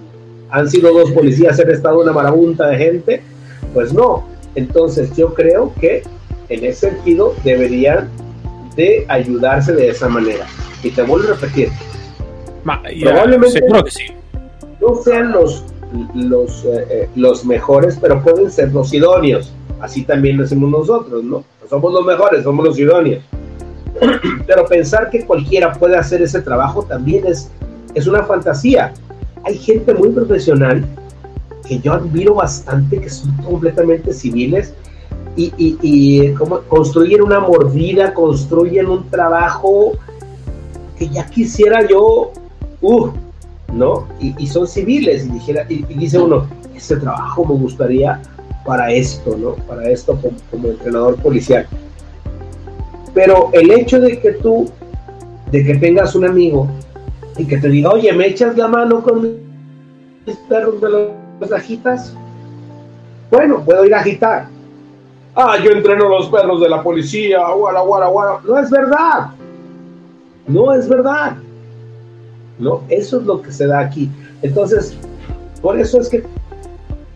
han 0.51 0.69
sido 0.69 0.93
dos 0.93 1.11
policías, 1.11 1.59
han 1.59 1.69
estado 1.69 1.99
una 1.99 2.13
marabunta 2.13 2.65
de 2.67 2.77
gente, 2.77 3.23
pues 3.73 3.93
no. 3.93 4.23
Entonces 4.55 5.13
yo 5.17 5.33
creo 5.33 5.73
que 5.81 6.03
en 6.49 6.65
ese 6.65 6.91
sentido 6.91 7.35
deberían 7.43 8.09
de 8.75 9.05
ayudarse 9.07 9.73
de 9.73 9.89
esa 9.89 10.07
manera. 10.09 10.45
Y 10.83 10.91
te 10.91 11.01
vuelvo 11.03 11.29
a 11.29 11.35
repetir, 11.35 11.69
probablemente 13.01 13.61
no 14.81 14.95
sean 14.95 15.31
los, 15.31 15.63
los, 16.13 16.65
eh, 16.65 16.87
eh, 16.89 17.09
los 17.15 17.45
mejores, 17.45 17.97
pero 18.01 18.21
pueden 18.21 18.51
ser 18.51 18.73
los 18.73 18.93
idóneos. 18.93 19.53
Así 19.79 20.03
también 20.03 20.37
lo 20.37 20.43
hacemos 20.43 20.69
nosotros, 20.69 21.23
¿no? 21.23 21.37
No 21.37 21.69
somos 21.69 21.93
los 21.93 22.05
mejores, 22.05 22.43
somos 22.43 22.65
los 22.65 22.79
idóneos. 22.79 23.23
pero 24.47 24.65
pensar 24.65 25.09
que 25.09 25.25
cualquiera 25.25 25.71
puede 25.73 25.95
hacer 25.95 26.21
ese 26.21 26.41
trabajo 26.41 26.83
también 26.83 27.25
es, 27.27 27.49
es 27.93 28.07
una 28.07 28.23
fantasía. 28.23 28.93
Hay 29.43 29.57
gente 29.57 29.93
muy 29.93 30.09
profesional 30.09 30.85
que 31.67 31.79
yo 31.79 31.93
admiro 31.93 32.35
bastante, 32.35 32.99
que 32.99 33.09
son 33.09 33.31
completamente 33.37 34.13
civiles 34.13 34.73
y, 35.35 35.51
y, 35.57 36.33
como 36.33 36.59
construyen 36.61 37.21
una 37.23 37.39
mordida, 37.39 38.13
construyen 38.13 38.87
un 38.87 39.09
trabajo 39.09 39.93
que 40.97 41.09
ya 41.09 41.25
quisiera 41.25 41.87
yo, 41.87 42.31
uh, 42.81 43.09
¿no? 43.73 44.07
Y, 44.19 44.45
son 44.45 44.67
civiles, 44.67 45.25
y, 45.25 45.29
dijera, 45.29 45.65
y, 45.69 45.81
dice 45.95 46.19
uno, 46.19 46.45
ese 46.75 46.97
trabajo 46.97 47.45
me 47.45 47.55
gustaría 47.55 48.21
para 48.63 48.91
esto, 48.91 49.35
¿no? 49.35 49.55
Para 49.67 49.89
esto 49.89 50.19
como, 50.51 50.67
entrenador 50.67 51.15
policial. 51.17 51.67
Pero 53.15 53.49
el 53.53 53.71
hecho 53.71 53.99
de 53.99 54.19
que 54.19 54.33
tú, 54.33 54.69
de 55.51 55.63
que 55.63 55.75
tengas 55.75 56.13
un 56.15 56.25
amigo 56.25 56.67
y 57.37 57.45
que 57.45 57.57
te 57.57 57.69
diga, 57.69 57.89
oye, 57.89 58.13
¿me 58.13 58.27
echas 58.27 58.55
la 58.55 58.67
mano 58.67 59.01
con 59.01 59.21
mis 59.23 60.35
perros 60.47 60.79
de 60.79 61.09
las 61.39 61.51
agitas? 61.51 62.15
Bueno, 63.31 63.63
puedo 63.65 63.83
ir 63.83 63.95
a 63.95 63.99
agitar. 63.99 64.52
Ah, 65.35 65.57
yo 65.63 65.71
entreno 65.71 66.09
los 66.09 66.29
perros 66.29 66.61
de 66.61 66.69
la 66.69 66.83
policía, 66.83 67.39
guara, 67.49 67.81
guara, 67.81 68.07
guara. 68.07 68.39
No 68.45 68.59
es 68.59 68.69
verdad. 68.69 69.31
No 70.47 70.73
es 70.73 70.87
verdad. 70.87 71.37
No, 72.59 72.83
eso 72.89 73.19
es 73.19 73.25
lo 73.25 73.41
que 73.41 73.51
se 73.51 73.65
da 73.65 73.79
aquí. 73.79 74.09
Entonces, 74.43 74.95
por 75.61 75.79
eso 75.79 75.99
es 75.99 76.09
que 76.09 76.23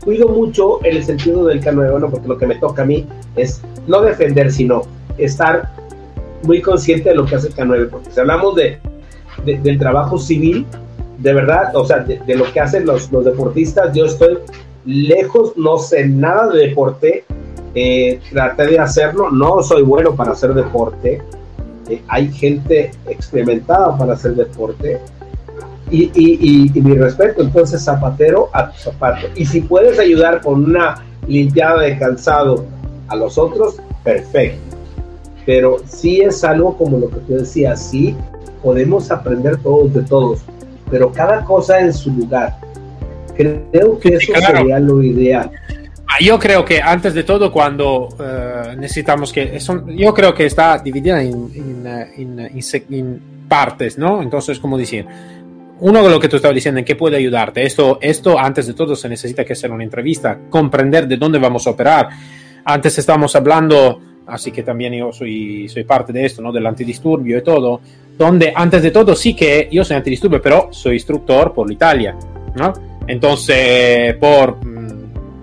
cuido 0.04 0.30
mucho 0.30 0.82
el 0.84 1.04
sentido 1.04 1.46
del 1.46 1.62
K9, 1.62 2.00
¿no? 2.00 2.10
porque 2.10 2.28
lo 2.28 2.38
que 2.38 2.48
me 2.48 2.56
toca 2.56 2.82
a 2.82 2.86
mí 2.86 3.06
es 3.36 3.62
no 3.86 4.02
defender, 4.02 4.52
sino 4.52 4.84
estar 5.18 5.70
muy 6.44 6.62
consciente 6.62 7.10
de 7.10 7.16
lo 7.16 7.26
que 7.26 7.36
hace 7.36 7.50
el 7.50 7.56
K9, 7.56 7.90
porque 7.90 8.12
si 8.12 8.20
hablamos 8.20 8.56
de, 8.56 8.80
del 9.46 9.78
trabajo 9.78 10.18
civil, 10.18 10.66
de 11.20 11.34
verdad, 11.34 11.76
o 11.76 11.86
sea, 11.86 12.00
de, 12.00 12.36
lo 12.36 12.52
que 12.52 12.60
hacen 12.60 12.86
los, 12.86 13.12
los, 13.12 13.26
deportistas, 13.26 13.94
yo 13.94 14.06
estoy 14.06 14.38
lejos, 14.86 15.58
no 15.58 15.78
sé 15.78 16.08
nada 16.08 16.48
de 16.48 16.68
deporte, 16.68 17.26
eh, 17.76 18.20
traté 18.32 18.68
de 18.68 18.80
hacerlo, 18.80 19.30
no 19.32 19.62
soy 19.62 19.84
bueno 19.84 20.16
para 20.16 20.32
hacer 20.32 20.54
deporte, 20.54 21.22
eh, 21.90 22.02
hay 22.08 22.32
gente 22.32 22.92
experimentada 23.08 23.98
para 23.98 24.14
hacer 24.14 24.36
deporte, 24.36 25.00
y, 25.90 26.12
y, 26.16 26.72
y, 26.78 26.82
mi 26.82 26.96
respeto, 26.96 27.42
entonces 27.42 27.82
zapatero 27.82 28.50
a 28.52 28.72
tu 28.72 28.78
zapato. 28.78 29.28
Y 29.36 29.46
si 29.46 29.62
puedes 29.62 29.98
ayudar 30.00 30.42
con 30.42 30.66
una 30.66 31.06
limpiada 31.28 31.82
de 31.84 31.98
calzado 31.98 32.66
a 33.08 33.16
los 33.16 33.38
otros, 33.38 33.78
perfecto. 34.04 34.76
Pero 35.46 35.78
sí 35.88 36.20
es 36.20 36.44
algo 36.44 36.78
como 36.78 36.98
lo 36.98 37.10
que 37.10 37.20
tú 37.22 37.34
decías, 37.36 37.90
sí 37.90 38.16
podemos 38.62 39.10
aprender 39.12 39.58
todos 39.58 39.94
de 39.94 40.02
todos, 40.02 40.42
pero 40.90 41.12
cada 41.12 41.46
cosa 41.46 41.80
en 41.80 41.94
su 41.94 42.12
lugar. 42.12 42.58
Creo 43.36 44.00
que 44.00 44.16
eso 44.16 44.34
sería 44.46 44.80
lo 44.80 45.02
ideal. 45.02 45.52
Ah, 46.10 46.18
yo 46.22 46.40
creo 46.40 46.64
que 46.64 46.82
antes 46.82 47.14
de 47.14 47.24
todo, 47.24 47.52
cuando 47.52 48.08
uh, 48.08 48.80
necesitamos 48.80 49.34
que. 49.34 49.60
Yo 49.96 50.14
creo 50.14 50.34
que 50.34 50.46
está 50.46 50.78
dividida 50.78 51.22
en, 51.22 51.52
en, 52.16 52.50
en, 52.90 53.22
partes, 53.50 53.98
¿no? 53.98 54.22
Entonces, 54.22 54.60
como 54.60 54.78
decir, 54.78 55.06
uno 55.80 56.04
de 56.04 56.10
lo 56.10 56.20
que 56.20 56.30
tú 56.30 56.38
estabas 56.38 56.56
diciendo, 56.56 56.80
¿en 56.80 56.86
qué 56.86 56.96
puede 56.96 57.18
ayudarte? 57.18 57.64
Esto, 57.64 58.00
esto, 58.02 58.40
antes 58.40 58.68
de 58.68 58.74
todo, 58.74 58.96
se 58.96 59.10
necesita 59.10 59.44
que 59.44 59.54
hacer 59.54 59.72
una 59.72 59.84
entrevista, 59.84 60.38
comprender 60.50 61.08
de 61.08 61.18
dónde 61.18 61.40
vamos 61.40 61.68
a 61.68 61.72
operar. 61.72 62.10
Antes 62.64 62.98
estábamos 62.98 63.36
hablando, 63.36 64.02
así 64.28 64.52
que 64.52 64.64
también 64.64 64.94
yo 64.94 65.12
soy, 65.12 65.68
soy 65.70 65.84
parte 65.84 66.14
de 66.14 66.26
esto, 66.26 66.42
¿no? 66.42 66.52
Del 66.52 66.66
antidisturbio 66.66 67.38
y 67.38 67.44
todo, 67.44 67.82
donde 68.18 68.52
antes 68.56 68.82
de 68.82 68.92
todo 68.92 69.16
sí 69.16 69.34
que 69.34 69.70
yo 69.72 69.84
soy 69.84 69.98
antidisturbio, 69.98 70.42
pero 70.42 70.70
soy 70.72 70.96
instructor 70.96 71.54
por 71.54 71.72
Italia, 71.72 72.16
¿no? 72.56 72.74
Entonces, 73.08 74.16
por, 74.16 74.58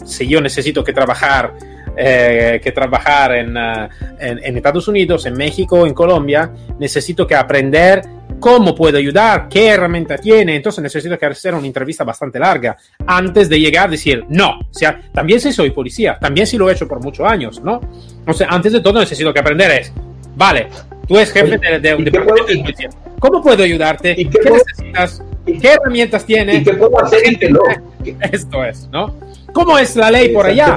si 0.04 0.26
yo 0.26 0.40
necesito 0.40 0.84
que 0.84 0.92
trabajar 0.92 1.54
eh, 1.96 2.60
que 2.60 2.72
trabajar 2.72 3.36
en, 3.36 3.56
uh, 3.56 3.88
en, 4.18 4.40
en, 4.42 4.56
Estados 4.56 4.88
Unidos, 4.88 5.26
en 5.26 5.34
México, 5.34 5.86
en 5.86 5.94
Colombia, 5.94 6.50
necesito 6.76 7.24
que 7.24 7.36
aprender 7.36 8.02
cómo 8.40 8.74
puedo 8.74 8.98
ayudar, 8.98 9.48
qué 9.48 9.68
herramienta 9.68 10.18
tiene, 10.18 10.56
entonces 10.56 10.82
necesito 10.82 11.16
que 11.16 11.26
hacer 11.26 11.54
una 11.54 11.66
entrevista 11.66 12.02
bastante 12.02 12.40
larga 12.40 12.76
antes 13.06 13.48
de 13.48 13.60
llegar 13.60 13.86
a 13.86 13.90
decir, 13.92 14.24
no, 14.28 14.58
o 14.58 14.74
sea, 14.74 15.00
también 15.12 15.40
si 15.40 15.52
soy 15.52 15.70
policía, 15.70 16.18
también 16.20 16.48
si 16.48 16.58
lo 16.58 16.68
he 16.68 16.72
hecho 16.72 16.88
por 16.88 17.00
muchos 17.00 17.30
años, 17.30 17.62
¿no? 17.62 17.80
O 18.26 18.32
sea, 18.32 18.48
antes 18.48 18.72
de 18.72 18.80
todo 18.80 18.98
necesito 18.98 19.32
que 19.32 19.38
aprender 19.38 19.70
es, 19.70 19.92
vale, 20.34 20.66
tú 21.06 21.16
eres 21.16 21.32
jefe 21.32 21.58
de, 21.58 21.78
de 21.78 21.94
un 21.94 22.04
departamento 22.04 22.52
de 22.52 22.58
policía, 22.58 22.90
¿cómo 23.20 23.40
puedo 23.40 23.62
ayudarte? 23.62 24.16
¿Qué, 24.16 24.28
qué 24.28 24.50
necesitas? 24.50 25.22
¿Qué 25.46 25.68
herramientas 25.68 26.26
tienes? 26.26 26.62
¿Y 26.62 26.64
qué 26.64 26.72
puedo 26.72 27.04
hacer 27.04 27.20
y? 27.24 28.16
Esto 28.32 28.64
es, 28.64 28.88
¿no? 28.90 29.14
¿Cómo 29.54 29.78
es 29.78 29.94
la 29.94 30.10
ley 30.10 30.30
por 30.30 30.46
allá? 30.46 30.76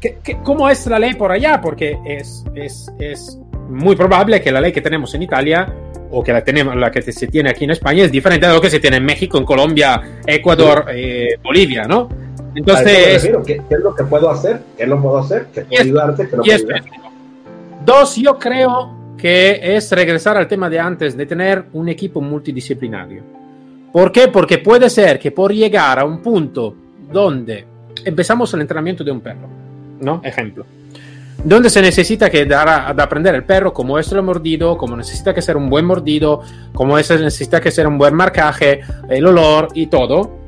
¿Qué 0.00 0.38
cómo 0.42 0.68
es 0.68 0.86
la 0.86 0.98
ley 0.98 1.14
por 1.14 1.30
allá? 1.30 1.60
Porque 1.60 1.98
es, 2.04 2.44
es, 2.54 2.90
es 2.98 3.38
muy 3.68 3.94
probable 3.94 4.42
que 4.42 4.50
la 4.50 4.60
ley 4.60 4.72
que 4.72 4.80
tenemos 4.80 5.14
en 5.14 5.22
Italia 5.22 5.72
o 6.10 6.24
que 6.24 6.32
la, 6.32 6.42
tenemos, 6.42 6.74
la 6.74 6.90
que 6.90 7.02
se 7.02 7.28
tiene 7.28 7.50
aquí 7.50 7.64
en 7.64 7.70
España 7.70 8.04
es 8.04 8.10
diferente 8.10 8.48
de 8.48 8.52
lo 8.52 8.60
que 8.60 8.68
se 8.68 8.80
tiene 8.80 8.96
en 8.96 9.04
México, 9.04 9.38
en 9.38 9.44
Colombia, 9.44 10.02
Ecuador, 10.26 10.86
eh, 10.92 11.38
Bolivia, 11.40 11.84
¿no? 11.84 12.08
Entonces... 12.52 13.30
¿Qué, 13.46 13.62
¿Qué, 13.68 13.74
es 13.76 13.80
lo 13.80 13.94
que 13.94 14.02
puedo 14.02 14.28
hacer? 14.28 14.60
¿Qué 14.76 14.88
no 14.88 15.00
puedo 15.00 15.18
hacer? 15.18 15.46
¿Qué 15.54 15.60
puedo 15.62 15.82
ayudarte? 15.82 16.28
¿Qué 16.28 16.36
no 16.36 16.42
puedo 16.42 16.56
ayudar? 16.56 16.82
Dos, 17.84 18.16
yo 18.16 18.36
creo 18.38 19.14
que 19.16 19.76
es 19.76 19.92
regresar 19.92 20.36
al 20.36 20.48
tema 20.48 20.68
de 20.68 20.80
antes, 20.80 21.16
de 21.16 21.26
tener 21.26 21.66
un 21.74 21.88
equipo 21.88 22.20
multidisciplinario. 22.20 23.39
¿Por 23.92 24.12
qué? 24.12 24.28
Porque 24.28 24.58
puede 24.58 24.88
ser 24.88 25.18
que 25.18 25.30
por 25.32 25.52
llegar 25.52 25.98
a 25.98 26.04
un 26.04 26.22
punto 26.22 26.74
donde 27.12 27.64
empezamos 28.04 28.52
el 28.54 28.60
entrenamiento 28.60 29.02
de 29.02 29.10
un 29.10 29.20
perro, 29.20 29.48
¿no? 30.00 30.20
Ejemplo 30.24 30.64
donde 31.44 31.70
se 31.70 31.80
necesita 31.80 32.28
que 32.28 32.44
dar 32.44 32.68
a, 32.68 32.88
aprender 32.88 33.34
el 33.34 33.44
perro 33.44 33.72
cómo 33.72 33.98
es 33.98 34.10
el 34.12 34.22
mordido, 34.22 34.76
cómo 34.76 34.96
necesita 34.96 35.32
que 35.34 35.42
ser 35.42 35.56
un 35.56 35.70
buen 35.70 35.84
mordido, 35.84 36.42
cómo 36.74 36.98
es, 36.98 37.10
necesita 37.10 37.60
que 37.60 37.70
ser 37.70 37.86
un 37.86 37.98
buen 37.98 38.14
marcaje, 38.14 38.80
el 39.08 39.26
olor 39.26 39.68
y 39.74 39.86
todo. 39.86 40.38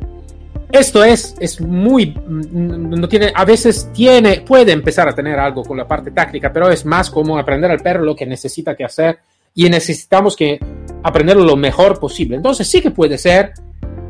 Esto 0.71 1.05
es, 1.05 1.35
es 1.39 1.61
muy, 1.61 2.07
mm, 2.07 2.91
no 2.99 3.09
tiene, 3.09 3.33
a 3.35 3.45
veces 3.45 3.91
tiene, 3.93 4.41
puede 4.41 4.73
empezar 4.73 5.09
a 5.09 5.15
tener 5.15 5.39
algo 5.39 5.63
con 5.63 5.77
la 5.77 5.87
parte 5.87 6.11
táctica, 6.11 6.53
pero 6.53 6.71
es 6.71 6.87
más 6.87 7.11
como 7.11 7.39
aprender 7.39 7.71
al 7.71 7.81
perro 7.81 8.05
lo 8.05 8.17
que 8.17 8.25
necesita 8.25 8.75
que 8.75 8.85
hacer 8.85 9.19
y 9.55 9.69
necesitamos 9.69 10.37
que 10.37 10.59
aprenderlo 11.03 11.45
lo 11.45 11.57
mejor 11.57 11.99
posible. 11.99 12.37
Entonces 12.37 12.69
sí 12.69 12.81
que 12.81 12.91
puede 12.91 13.19
ser 13.19 13.53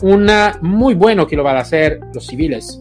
una 0.02 0.58
muy 0.62 0.94
bueno 0.94 1.26
que 1.26 1.36
lo 1.36 1.44
van 1.44 1.56
a 1.56 1.60
hacer 1.60 2.00
los 2.14 2.26
civiles. 2.26 2.80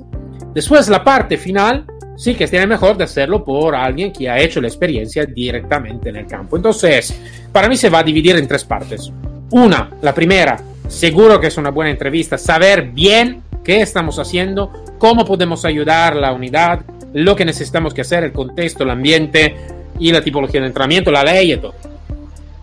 Después 0.54 0.90
la 0.90 1.04
parte 1.04 1.38
final 1.38 1.86
sí 2.16 2.36
que 2.36 2.48
tiene 2.48 2.68
mejor 2.68 2.98
de 2.98 3.06
hacerlo 3.06 3.44
por 3.44 3.76
alguien 3.76 4.12
que 4.12 4.30
ha 4.30 4.40
hecho 4.40 4.62
la 4.62 4.68
experiencia 4.68 5.26
directamente 5.26 6.10
en 6.10 6.18
el 6.18 6.28
campo. 6.28 6.56
Entonces, 6.56 7.20
para 7.52 7.68
mí 7.68 7.78
se 7.78 7.90
va 7.90 8.00
a 8.00 8.04
dividir 8.04 8.36
en 8.36 8.48
tres 8.48 8.66
partes. 8.66 9.12
Una, 9.52 9.90
la 10.02 10.14
primera, 10.14 10.60
seguro 10.88 11.40
que 11.40 11.48
es 11.48 11.58
una 11.58 11.72
buena 11.72 11.92
entrevista, 11.92 12.38
saber 12.38 12.92
bien 12.92 13.44
qué 13.64 13.82
estamos 13.82 14.20
haciendo, 14.20 14.72
cómo 14.98 15.26
podemos 15.26 15.66
ayudar 15.66 16.16
la 16.16 16.34
unidad, 16.34 16.82
lo 17.14 17.36
que 17.36 17.46
necesitamos 17.46 17.94
que 17.94 18.02
hacer, 18.02 18.24
el 18.24 18.32
contexto, 18.32 18.84
el 18.84 18.92
ambiente 18.92 19.56
y 20.00 20.12
la 20.12 20.22
tipología 20.22 20.62
de 20.62 20.68
entrenamiento, 20.68 21.12
la 21.12 21.24
ley 21.24 21.54
y 21.54 21.58
todo. 21.58 21.74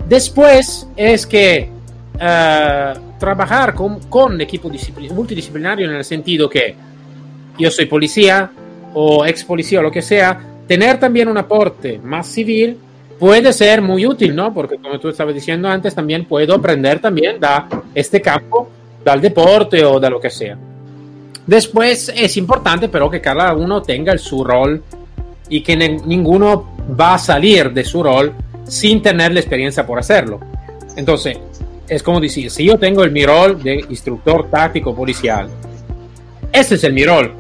Después 0.08 0.88
es 0.96 1.26
que 1.26 1.68
uh, 2.14 3.18
trabajar 3.18 3.74
con, 3.74 4.00
con 4.08 4.40
equipo 4.40 4.70
multidisciplinario 5.14 5.90
en 5.90 5.96
el 5.96 6.04
sentido 6.04 6.48
que 6.48 6.74
yo 7.58 7.70
soy 7.70 7.86
policía, 7.86 8.50
o 8.94 9.26
ex 9.26 9.44
policía 9.44 9.80
o 9.80 9.82
lo 9.82 9.90
que 9.90 10.00
sea, 10.00 10.40
tener 10.66 10.98
también 10.98 11.28
un 11.28 11.36
aporte 11.36 12.00
más 12.02 12.26
civil 12.26 12.78
puede 13.18 13.52
ser 13.52 13.82
muy 13.82 14.06
útil, 14.06 14.34
¿no? 14.34 14.54
Porque 14.54 14.76
como 14.76 14.98
tú 14.98 15.08
estabas 15.08 15.34
diciendo 15.34 15.68
antes, 15.68 15.94
también 15.94 16.24
puedo 16.24 16.54
aprender 16.54 17.00
también 17.00 17.38
de 17.38 17.48
este 17.94 18.22
campo, 18.22 18.70
del 19.04 19.20
deporte 19.20 19.84
o 19.84 20.00
de 20.00 20.08
lo 20.08 20.20
que 20.20 20.30
sea. 20.30 20.56
Después 21.46 22.12
es 22.14 22.36
importante 22.36 22.88
pero 22.88 23.10
que 23.10 23.20
cada 23.20 23.52
uno 23.54 23.82
tenga 23.82 24.16
su 24.16 24.44
rol 24.44 24.82
y 25.48 25.62
que 25.62 25.76
ninguno 25.76 26.76
va 26.98 27.14
a 27.14 27.18
salir 27.18 27.72
de 27.72 27.84
su 27.84 28.02
rol 28.02 28.32
sin 28.68 29.02
tener 29.02 29.32
la 29.32 29.40
experiencia 29.40 29.84
por 29.84 29.98
hacerlo. 29.98 30.40
Entonces, 30.96 31.38
es 31.88 32.02
como 32.02 32.20
decir, 32.20 32.50
si 32.50 32.64
yo 32.64 32.78
tengo 32.78 33.02
el 33.02 33.10
mi 33.10 33.24
rol 33.24 33.62
de 33.62 33.84
instructor 33.88 34.48
táctico 34.50 34.94
policial, 34.94 35.48
ese 36.52 36.76
es 36.76 36.84
el 36.84 36.92
mi 36.92 37.04
rol, 37.04 37.32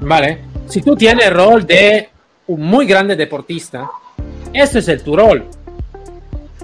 ¿vale? 0.00 0.46
si 0.68 0.82
tú 0.82 0.96
tienes 0.96 1.26
el 1.26 1.34
rol 1.34 1.66
de 1.66 2.08
un 2.48 2.60
muy 2.62 2.86
grande 2.86 3.16
deportista, 3.16 3.88
este 4.52 4.80
es 4.80 4.88
el 4.88 5.02
tu 5.02 5.16
rol. 5.16 5.44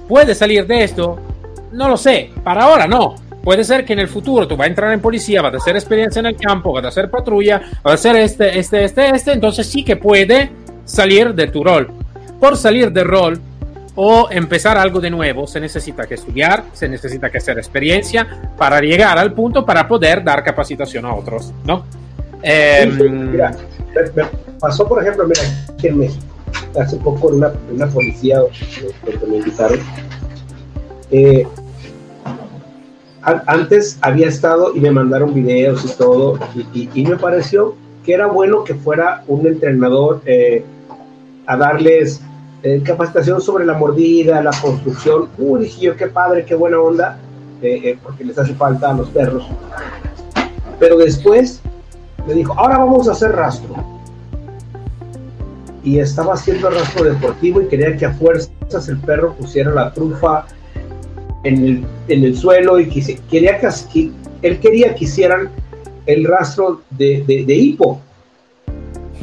¿Puedes 0.08 0.38
salir 0.38 0.66
de 0.66 0.84
esto? 0.84 1.18
No 1.72 1.88
lo 1.88 1.96
sé, 1.96 2.30
para 2.42 2.64
ahora 2.64 2.86
no. 2.86 3.14
Puede 3.42 3.64
ser 3.64 3.84
que 3.84 3.92
en 3.92 3.98
el 3.98 4.08
futuro 4.08 4.46
tú 4.46 4.56
vas 4.56 4.66
a 4.66 4.70
entrar 4.70 4.92
en 4.92 5.00
policía, 5.00 5.42
vas 5.42 5.54
a 5.54 5.56
hacer 5.56 5.74
experiencia 5.74 6.20
en 6.20 6.26
el 6.26 6.36
campo, 6.36 6.72
vas 6.72 6.84
a 6.84 6.88
hacer 6.88 7.10
patrulla, 7.10 7.60
vas 7.82 7.92
a 7.92 7.94
hacer 7.94 8.16
este, 8.16 8.58
este, 8.58 8.84
este, 8.84 9.10
este, 9.10 9.32
entonces 9.32 9.66
sí 9.66 9.84
que 9.84 9.96
puede 9.96 10.50
salir 10.84 11.34
de 11.34 11.48
tu 11.48 11.64
rol. 11.64 11.88
Por 12.38 12.56
salir 12.56 12.92
del 12.92 13.06
rol 13.06 13.40
o 13.94 14.28
empezar 14.30 14.78
algo 14.78 15.00
de 15.00 15.10
nuevo, 15.10 15.46
se 15.46 15.60
necesita 15.60 16.06
que 16.06 16.14
estudiar, 16.14 16.64
se 16.72 16.88
necesita 16.88 17.30
que 17.30 17.38
hacer 17.38 17.58
experiencia 17.58 18.52
para 18.56 18.80
llegar 18.80 19.18
al 19.18 19.32
punto 19.32 19.66
para 19.66 19.86
poder 19.86 20.24
dar 20.24 20.42
capacitación 20.42 21.04
a 21.04 21.14
otros, 21.14 21.52
¿no? 21.64 21.84
Eh, 22.42 22.90
me, 22.90 24.24
pasó, 24.58 24.88
por 24.88 25.02
ejemplo, 25.02 25.26
mira, 25.26 25.42
aquí 25.72 25.88
en 25.88 25.98
México, 25.98 26.24
hace 26.80 26.96
poco 26.96 27.30
en 27.30 27.36
una, 27.36 27.52
una 27.70 27.86
policía 27.86 28.38
donde 28.38 29.26
me 29.26 29.36
invitaron, 29.36 29.80
Eh, 31.10 31.46
antes 33.24 33.98
había 34.00 34.26
estado 34.26 34.74
y 34.74 34.80
me 34.80 34.90
mandaron 34.90 35.32
videos 35.32 35.84
y 35.84 35.96
todo, 35.96 36.38
y, 36.74 37.04
me 37.04 37.16
pareció 37.16 37.76
que 38.04 38.14
era 38.14 38.26
bueno 38.26 38.64
que 38.64 38.74
fuera 38.74 39.22
un 39.28 39.46
entrenador 39.46 40.22
eh, 40.26 40.64
a 41.46 41.56
darles 41.56 42.20
eh, 42.62 42.82
capacitación 42.84 43.40
sobre 43.40 43.66
la 43.66 43.74
mordida, 43.74 44.42
la 44.42 44.52
construcción. 44.60 45.28
Uy, 45.38 45.64
dije 45.64 45.80
yo, 45.80 45.96
qué 45.96 46.06
padre, 46.06 46.44
qué 46.44 46.54
buena 46.54 46.78
onda, 46.80 47.18
porque 48.02 48.24
les 48.24 48.38
hace 48.38 48.54
falta 48.54 48.90
a 48.90 48.94
los 48.94 49.08
perros. 49.10 49.46
Pero 50.78 50.98
después 50.98 51.60
me 52.26 52.34
dijo, 52.34 52.54
ahora 52.58 52.78
vamos 52.78 53.08
a 53.08 53.12
hacer 53.12 53.32
rastro. 53.32 53.74
Y 55.84 55.98
estaba 55.98 56.34
haciendo 56.34 56.70
rastro 56.70 57.04
deportivo 57.04 57.60
y 57.60 57.66
quería 57.66 57.96
que 57.96 58.06
a 58.06 58.12
fuerzas 58.12 58.88
el 58.88 58.98
perro 58.98 59.34
pusiera 59.34 59.72
la 59.72 59.92
trufa 59.92 60.46
en 61.44 61.84
el, 62.08 62.36
suelo 62.36 62.78
y 62.78 62.88
quería 63.28 63.58
que, 63.58 64.10
él 64.42 64.60
quería 64.60 64.94
que 64.94 65.04
hicieran 65.04 65.50
el 66.06 66.24
rastro 66.24 66.82
de, 66.90 67.24
de, 67.26 67.54
hipo. 67.54 68.00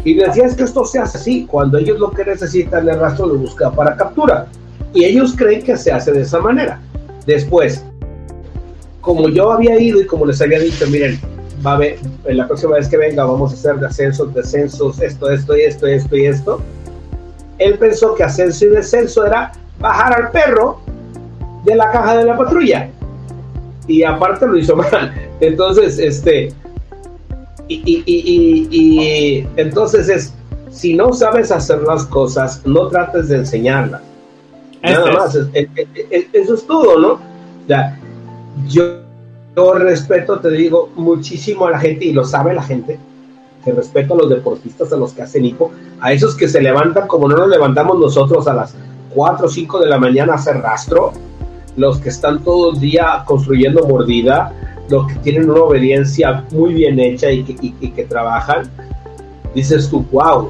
Y 0.04 0.14
decía 0.14 0.46
es 0.46 0.56
que 0.56 0.64
esto 0.64 0.86
se 0.86 1.00
hace 1.00 1.18
así, 1.18 1.46
cuando 1.46 1.78
ellos 1.78 2.00
lo 2.00 2.12
que 2.12 2.24
necesitan 2.24 2.88
es 2.88 2.98
rastro 2.98 3.30
de 3.30 3.38
búsqueda 3.38 3.72
para 3.72 3.96
captura. 3.96 4.48
Y 4.94 5.06
ellos 5.06 5.36
creen 5.36 5.62
que 5.64 5.78
se 5.78 5.92
hace 5.92 6.12
de 6.12 6.22
esa 6.22 6.40
manera. 6.40 6.80
Después, 7.26 7.84
como 9.02 9.30
yo 9.30 9.52
había 9.52 9.80
ido 9.80 10.02
y 10.02 10.06
como 10.06 10.26
les 10.26 10.42
había 10.42 10.60
dicho, 10.60 10.86
miren, 10.88 11.20
va 11.66 11.74
a 11.74 11.78
ver, 11.78 11.98
en 12.26 12.38
la 12.38 12.48
próxima 12.48 12.76
vez 12.76 12.88
que 12.88 12.98
venga 12.98 13.26
vamos 13.26 13.52
a 13.52 13.56
hacer 13.56 13.86
ascensos, 13.86 14.34
descensos, 14.34 15.00
esto, 15.02 15.30
esto 15.30 15.58
y 15.58 15.62
esto, 15.62 15.88
esto 15.88 16.16
y 16.16 16.26
esto. 16.26 16.62
Él 17.58 17.78
pensó 17.78 18.16
que 18.16 18.24
ascenso 18.24 18.66
y 18.66 18.70
descenso 18.70 19.26
era 19.26 19.52
bajar 19.80 20.14
al 20.14 20.32
perro 20.32 20.80
de 21.66 21.76
la 21.76 21.92
caja 21.92 22.18
de 22.18 22.26
la 22.26 22.38
patrulla. 22.38 22.90
Y 23.88 24.04
aparte 24.04 24.48
lo 24.48 24.58
hizo 24.58 24.76
mal. 24.92 25.14
Entonces, 25.42 26.00
este, 26.00 26.54
y, 27.70 28.04
y, 28.06 29.48
entonces 29.56 30.10
es, 30.10 30.34
si 30.72 30.96
no 30.96 31.14
sabes 31.14 31.52
hacer 31.52 31.82
las 31.84 32.06
cosas, 32.06 32.62
no 32.66 32.88
trates 32.88 33.30
de 33.30 33.38
enseñarlas. 33.38 34.02
Nada 34.82 35.12
más, 35.12 35.36
eso 35.36 36.54
es 36.54 36.66
todo, 36.66 37.00
¿no? 37.00 37.20
Ya, 37.68 38.00
yo, 38.68 39.02
yo 39.56 39.74
respeto, 39.74 40.40
te 40.40 40.50
digo, 40.52 40.90
muchísimo 40.96 41.68
a 41.68 41.72
la 41.72 41.80
gente, 41.80 42.06
y 42.06 42.14
lo 42.14 42.24
sabe 42.24 42.54
la 42.54 42.64
gente, 42.64 42.98
que 43.64 43.72
respeto 43.72 44.16
a 44.16 44.18
los 44.18 44.30
deportistas, 44.30 44.92
a 44.92 44.98
los 44.98 45.14
que 45.14 45.22
hacen 45.22 45.46
hipo, 45.46 45.72
a 46.00 46.12
esos 46.12 46.36
que 46.36 46.48
se 46.48 46.62
levantan 46.62 47.08
como 47.08 47.28
no 47.28 47.38
nos 47.38 47.50
levantamos 47.50 48.00
nosotros 48.00 48.48
a 48.48 48.54
las 48.54 48.74
4 49.14 49.46
o 49.46 49.50
5 49.50 49.80
de 49.80 49.88
la 49.88 49.98
mañana 50.00 50.34
a 50.34 50.36
hacer 50.38 50.58
rastro, 50.58 51.12
los 51.76 52.00
que 52.00 52.10
están 52.10 52.44
todo 52.44 52.72
el 52.72 52.80
día 52.80 53.24
construyendo 53.26 53.86
mordida, 53.88 54.54
los 54.90 55.08
que 55.08 55.16
tienen 55.20 55.50
una 55.50 55.62
obediencia 55.62 56.46
muy 56.52 56.74
bien 56.74 57.00
hecha 57.00 57.32
y 57.32 57.44
que, 57.44 58.04
trabajan, 58.04 58.70
dices 59.54 59.90
tú, 59.90 60.06
wow, 60.12 60.50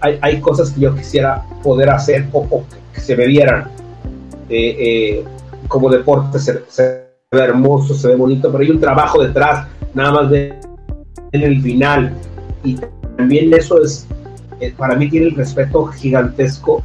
hay, 0.00 0.40
cosas 0.40 0.70
que 0.70 0.80
yo 0.80 0.94
quisiera 0.94 1.42
poder 1.62 1.90
hacer 1.90 2.26
o, 2.32 2.64
que 2.92 3.00
se 3.00 3.16
me 3.16 3.26
vieran 3.26 3.68
eh, 4.48 4.76
eh, 4.78 5.24
como 5.68 5.90
deporte, 5.90 6.38
se, 6.38 6.52
ve 6.82 7.38
hermoso, 7.38 7.94
se 7.94 8.08
ve 8.08 8.16
bonito, 8.16 8.50
pero 8.50 8.62
hay 8.62 8.70
un 8.70 8.80
trabajo 8.80 9.22
detrás, 9.22 9.66
nada 9.94 10.12
más 10.12 10.30
de 10.30 10.54
en 11.32 11.42
el 11.42 11.60
final. 11.60 12.12
Y 12.64 12.78
también 13.16 13.52
eso 13.52 13.82
es, 13.82 14.06
eh, 14.60 14.72
para 14.76 14.94
mí 14.96 15.08
tiene 15.08 15.26
el 15.26 15.34
respeto 15.34 15.86
gigantesco 15.86 16.82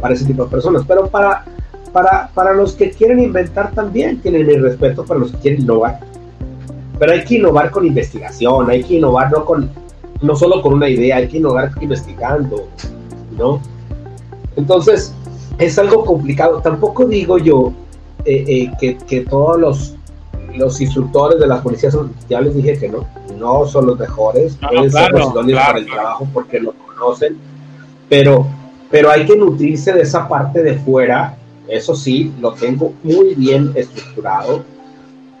para 0.00 0.14
ese 0.14 0.24
tipo 0.24 0.44
de 0.44 0.50
personas. 0.50 0.82
Pero 0.86 1.06
para 1.08 1.44
para, 1.92 2.30
para 2.34 2.54
los 2.54 2.72
que 2.72 2.90
quieren 2.90 3.20
inventar 3.20 3.72
también 3.72 4.20
tienen 4.20 4.46
mi 4.46 4.54
respeto 4.54 5.04
para 5.04 5.20
los 5.20 5.32
que 5.32 5.38
quieren 5.38 5.62
innovar. 5.62 6.00
Pero 6.98 7.12
hay 7.12 7.24
que 7.24 7.36
innovar 7.36 7.70
con 7.70 7.84
investigación, 7.84 8.70
hay 8.70 8.82
que 8.82 8.94
innovar 8.94 9.30
no, 9.30 9.44
con, 9.44 9.70
no 10.20 10.36
solo 10.36 10.62
con 10.62 10.74
una 10.74 10.88
idea, 10.88 11.16
hay 11.16 11.28
que 11.28 11.38
innovar 11.38 11.70
investigando, 11.80 12.68
¿no? 13.36 13.60
Entonces, 14.56 15.14
es 15.58 15.78
algo 15.78 16.04
complicado. 16.04 16.60
Tampoco 16.60 17.04
digo 17.06 17.38
yo 17.38 17.72
eh, 18.24 18.44
eh, 18.46 18.70
que, 18.80 18.96
que, 18.98 19.22
todos 19.22 19.58
los, 19.58 19.94
los 20.54 20.80
instructores 20.80 21.40
de 21.40 21.46
las 21.46 21.60
policías, 21.60 21.96
ya 22.28 22.40
les 22.40 22.54
dije 22.54 22.78
que 22.78 22.88
no, 22.88 23.06
no 23.38 23.66
son 23.66 23.86
los 23.86 23.98
mejores, 23.98 24.58
no, 24.60 24.68
pueden 24.68 24.90
ser 24.90 25.12
los 25.12 25.32
para 25.32 25.78
el 25.78 25.86
trabajo 25.86 26.28
porque 26.32 26.60
lo 26.60 26.72
conocen, 26.72 27.36
pero, 28.08 28.46
pero 28.90 29.10
hay 29.10 29.26
que 29.26 29.36
nutrirse 29.36 29.92
de 29.92 30.02
esa 30.02 30.28
parte 30.28 30.62
de 30.62 30.74
fuera 30.74 31.36
eso 31.68 31.94
sí, 31.94 32.32
lo 32.40 32.52
tengo 32.52 32.92
muy 33.02 33.34
bien 33.34 33.72
estructurado. 33.74 34.64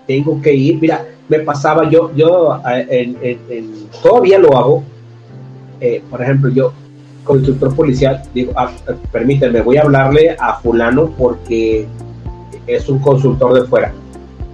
Tengo 0.06 0.40
que 0.40 0.54
ir, 0.54 0.80
mira, 0.80 1.06
me 1.28 1.40
pasaba 1.40 1.88
yo, 1.88 2.12
yo 2.14 2.60
eh, 2.68 3.38
todavía 4.02 4.38
lo 4.38 4.56
hago. 4.56 4.82
Eh, 5.80 6.02
por 6.10 6.22
ejemplo, 6.22 6.50
yo 6.50 6.72
con 7.24 7.36
el 7.36 7.44
instructor 7.44 7.76
policial 7.76 8.22
digo, 8.34 8.52
ah, 8.56 8.70
permíteme, 9.10 9.60
voy 9.62 9.76
a 9.76 9.82
hablarle 9.82 10.36
a 10.38 10.54
fulano 10.58 11.10
porque 11.16 11.86
es 12.66 12.88
un 12.88 12.98
consultor 12.98 13.54
de 13.54 13.66
fuera. 13.66 13.92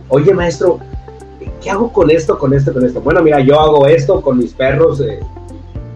Oye, 0.09 0.33
maestro, 0.33 0.79
¿qué 1.63 1.71
hago 1.71 1.93
con 1.93 2.11
esto, 2.11 2.39
con 2.39 2.55
esto, 2.55 2.73
con 2.73 2.85
esto? 2.85 3.01
Bueno, 3.01 3.23
mira, 3.23 3.41
yo 3.41 3.61
hago 3.61 3.87
esto 3.87 4.21
con 4.23 4.39
mis 4.39 4.53
perros 4.53 5.01
eh, 5.01 5.21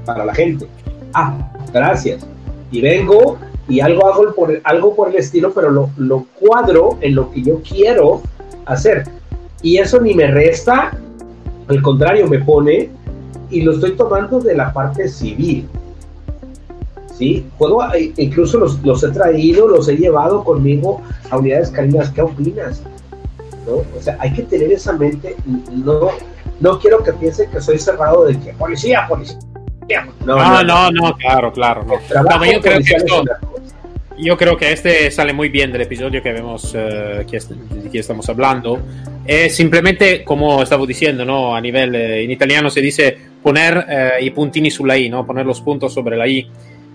para 0.05 0.25
la 0.25 0.35
gente. 0.35 0.67
Ah, 1.15 1.51
gracias. 1.73 2.27
Y 2.71 2.81
vengo 2.81 3.39
y 3.69 3.81
algo 3.81 4.07
hago 4.07 4.35
por, 4.35 4.61
algo 4.65 4.95
por 4.95 5.09
el 5.09 5.17
estilo, 5.17 5.53
pero 5.53 5.71
lo, 5.71 5.91
lo 5.97 6.27
cuadro 6.39 6.99
en 7.01 7.15
lo 7.15 7.31
que 7.31 7.43
yo 7.43 7.61
quiero 7.63 8.23
hacer. 8.67 9.05
Y 9.63 9.79
eso 9.79 10.01
ni 10.01 10.15
me 10.15 10.27
resta, 10.27 10.97
al 11.69 11.83
contrario, 11.83 12.27
me 12.27 12.41
pone 12.41 12.91
y 13.51 13.63
lo 13.63 13.73
estoy 13.73 13.93
tomando 13.93 14.41
de 14.41 14.57
la 14.57 14.73
parte 14.73 15.09
civil. 15.09 15.69
¿Sí? 17.17 17.47
Puedo, 17.59 17.79
incluso 18.17 18.59
los, 18.59 18.83
los 18.83 19.05
he 19.05 19.11
traído, 19.11 19.69
los 19.69 19.89
he 19.89 19.97
llevado 19.97 20.43
conmigo 20.43 21.01
a 21.31 21.37
unidades 21.37 21.71
caninas. 21.71 22.11
¿Qué 22.11 22.23
opinas? 22.23 22.83
¿No? 23.67 23.75
O 23.97 24.03
sea, 24.03 24.17
hay 24.19 24.33
que 24.33 24.43
tener 24.43 24.73
esa 24.73 24.93
mente. 24.95 25.37
No, 25.71 26.09
no 26.59 26.79
quiero 26.81 27.03
que 27.03 27.13
piensen 27.13 27.51
que 27.51 27.61
soy 27.61 27.79
cerrado 27.79 28.25
de 28.25 28.41
que 28.41 28.53
policía, 28.55 29.07
policía. 29.09 29.39
No, 30.25 30.63
no, 30.65 30.91
no, 30.91 31.17
claro, 31.17 31.53
claro. 31.53 31.85
yo 31.87 32.61
creo 32.61 32.79
que 32.81 32.97
yo 34.19 34.37
creo 34.37 34.57
que 34.57 34.73
este 34.73 35.11
sale 35.11 35.33
muy 35.33 35.49
bien 35.49 35.73
del 35.73 35.83
episodio 35.83 36.23
que 36.23 36.33
vemos, 36.33 36.73
eh, 36.77 37.25
que, 37.31 37.39
de 37.39 37.91
que 37.91 37.99
estamos 37.99 38.29
hablando. 38.29 38.81
Es 39.25 39.55
simplemente, 39.55 40.25
como 40.25 40.63
estaba 40.63 40.85
diciendo, 40.87 41.25
¿no? 41.25 41.55
A 41.55 41.61
nivel, 41.61 41.95
eh, 41.95 42.25
en 42.25 42.31
italiano 42.31 42.71
se 42.71 42.81
dice 42.81 43.17
poner 43.43 43.87
eh, 43.89 44.13
i 44.23 44.31
puntini 44.31 44.71
sulla 44.71 44.97
I, 44.97 45.09
¿no? 45.09 45.27
Poner 45.27 45.47
los 45.47 45.61
puntos 45.61 45.93
sobre 45.93 46.17
la 46.17 46.27
I. 46.27 46.49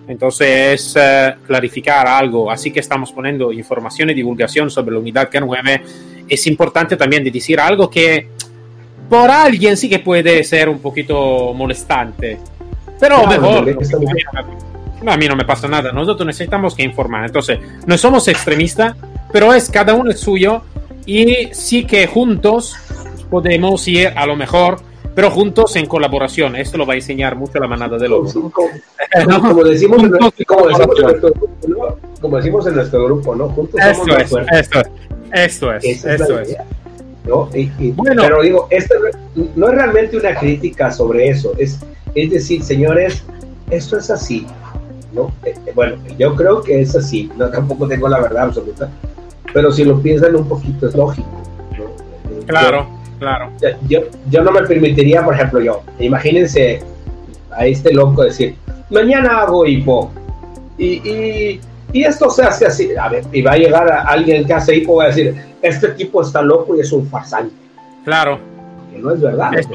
Entonces, 0.08 0.96
es 0.96 0.98
clarificar 1.46 2.08
algo. 2.08 2.50
Así 2.50 2.72
que 2.72 2.80
estamos 2.80 3.12
poniendo 3.12 3.52
información 3.52 4.10
y 4.10 4.14
divulgación 4.14 4.70
sobre 4.70 4.94
la 4.94 5.00
unidad 5.00 5.30
K9. 5.30 5.82
Es 6.30 6.48
importante 6.48 6.96
también 6.96 7.24
de 7.26 7.32
decir 7.32 7.60
algo 7.60 7.90
que 7.90 8.30
por 9.10 9.30
alguien 9.30 9.76
sí 9.76 9.90
que 9.90 10.00
puede 10.00 10.44
ser 10.44 10.70
un 10.70 10.80
poquito 10.80 11.54
molestante. 11.54 12.38
Pero 13.00 13.28
mejor 13.28 13.78
a 15.06 15.18
mí 15.18 15.28
no 15.28 15.36
me 15.36 15.46
pasa 15.46 15.68
nada. 15.68 15.92
Nosotros 15.92 16.26
necesitamos 16.26 16.76
que 16.76 16.84
informar. 16.84 17.26
Entonces, 17.26 17.60
no 17.86 17.98
somos 17.98 18.28
extremistas, 18.28 18.96
pero 19.32 19.54
es 19.54 19.70
cada 19.70 19.94
uno 19.94 20.10
el 20.10 20.18
suyo 20.18 20.62
y 21.06 21.50
sí 21.54 21.86
que 21.86 22.08
juntos 22.08 22.76
podemos 23.30 23.88
ir 23.88 24.08
a 24.16 24.26
lo 24.26 24.36
mejor, 24.36 24.80
pero 25.16 25.32
juntos 25.32 25.76
en 25.76 25.86
colaboración. 25.86 26.56
Esto 26.56 26.78
lo 26.78 26.86
va 26.86 26.94
a 26.94 26.98
enseñar 26.98 27.36
mucho 27.36 27.60
la 27.60 27.68
manada 27.68 27.98
de 27.98 28.08
lobos. 28.08 28.34
Como, 29.42 29.64
decimos, 29.64 30.04
en 30.04 30.12
nuestro, 30.12 30.46
como, 30.46 30.68
decimos, 32.38 32.68
en 32.68 32.76
nuestro, 32.76 33.06
grupo, 33.06 33.36
¿no? 33.36 33.50
Juntos 33.50 33.80
somos 33.82 34.18
esto 34.18 34.40
es, 34.40 34.48
esto 34.52 34.82
es, 34.82 34.88
esto 35.34 35.72
es, 35.74 36.06
esto 36.06 36.40
es. 36.40 36.58
¿no? 37.26 37.50
bueno, 37.96 38.22
pero 38.22 38.42
digo, 38.42 38.68
esto 38.70 38.96
no 39.56 39.68
es 39.68 39.76
realmente 39.76 40.18
una 40.18 40.36
crítica 40.36 40.92
sobre 40.92 41.30
eso, 41.30 41.54
es, 41.58 41.80
es 42.16 42.32
decir, 42.32 42.64
señores, 42.64 43.24
esto 43.70 43.98
es 43.98 44.10
así, 44.10 44.46
eh, 45.44 45.54
eh, 45.66 45.72
bueno, 45.74 45.98
yo 46.18 46.36
creo 46.36 46.62
que 46.62 46.82
es 46.82 46.96
así, 46.96 47.32
no 47.38 47.50
tampoco 47.50 47.88
tengo 47.88 48.08
la 48.08 48.20
verdad 48.20 48.44
absoluta, 48.46 48.90
pero 49.54 49.72
si 49.72 49.84
lo 49.84 50.00
piensan 50.02 50.36
un 50.36 50.48
poquito 50.48 50.88
es 50.88 50.96
lógico. 50.96 51.28
Eh, 51.74 52.44
claro, 52.46 52.88
claro. 53.20 53.52
Yo, 53.88 54.02
yo 54.30 54.44
no 54.44 54.52
me 54.52 54.62
permitiría, 54.64 55.24
por 55.24 55.34
ejemplo, 55.34 55.60
yo, 55.60 55.82
imagínense 56.00 56.82
a 57.52 57.66
este 57.66 57.94
loco 57.94 58.24
decir, 58.24 58.56
mañana 58.90 59.42
hago 59.42 59.66
hipo 59.66 60.12
y, 60.78 61.60
y, 61.94 62.04
esto 62.04 62.30
se 62.30 62.44
hace 62.44 62.66
así, 62.68 62.96
a 62.96 63.10
ver, 63.10 63.24
y 63.32 63.42
va 63.42 63.54
a 63.54 63.58
llegar 63.58 63.92
a 63.92 64.02
alguien 64.04 64.46
que 64.46 64.54
hace 64.54 64.76
hipo 64.76 64.94
y 64.94 64.98
va 64.98 65.04
a 65.06 65.08
decir, 65.08 65.36
este 65.62 65.88
tipo 65.90 66.22
está 66.22 66.42
loco 66.42 66.76
y 66.76 66.82
es 66.82 66.92
un 66.92 67.08
farsante. 67.08 67.56
Claro. 68.06 68.38
Que 68.92 69.00
no 69.00 69.12
es 69.12 69.20
verdad 69.20 69.52
esto, 69.58 69.74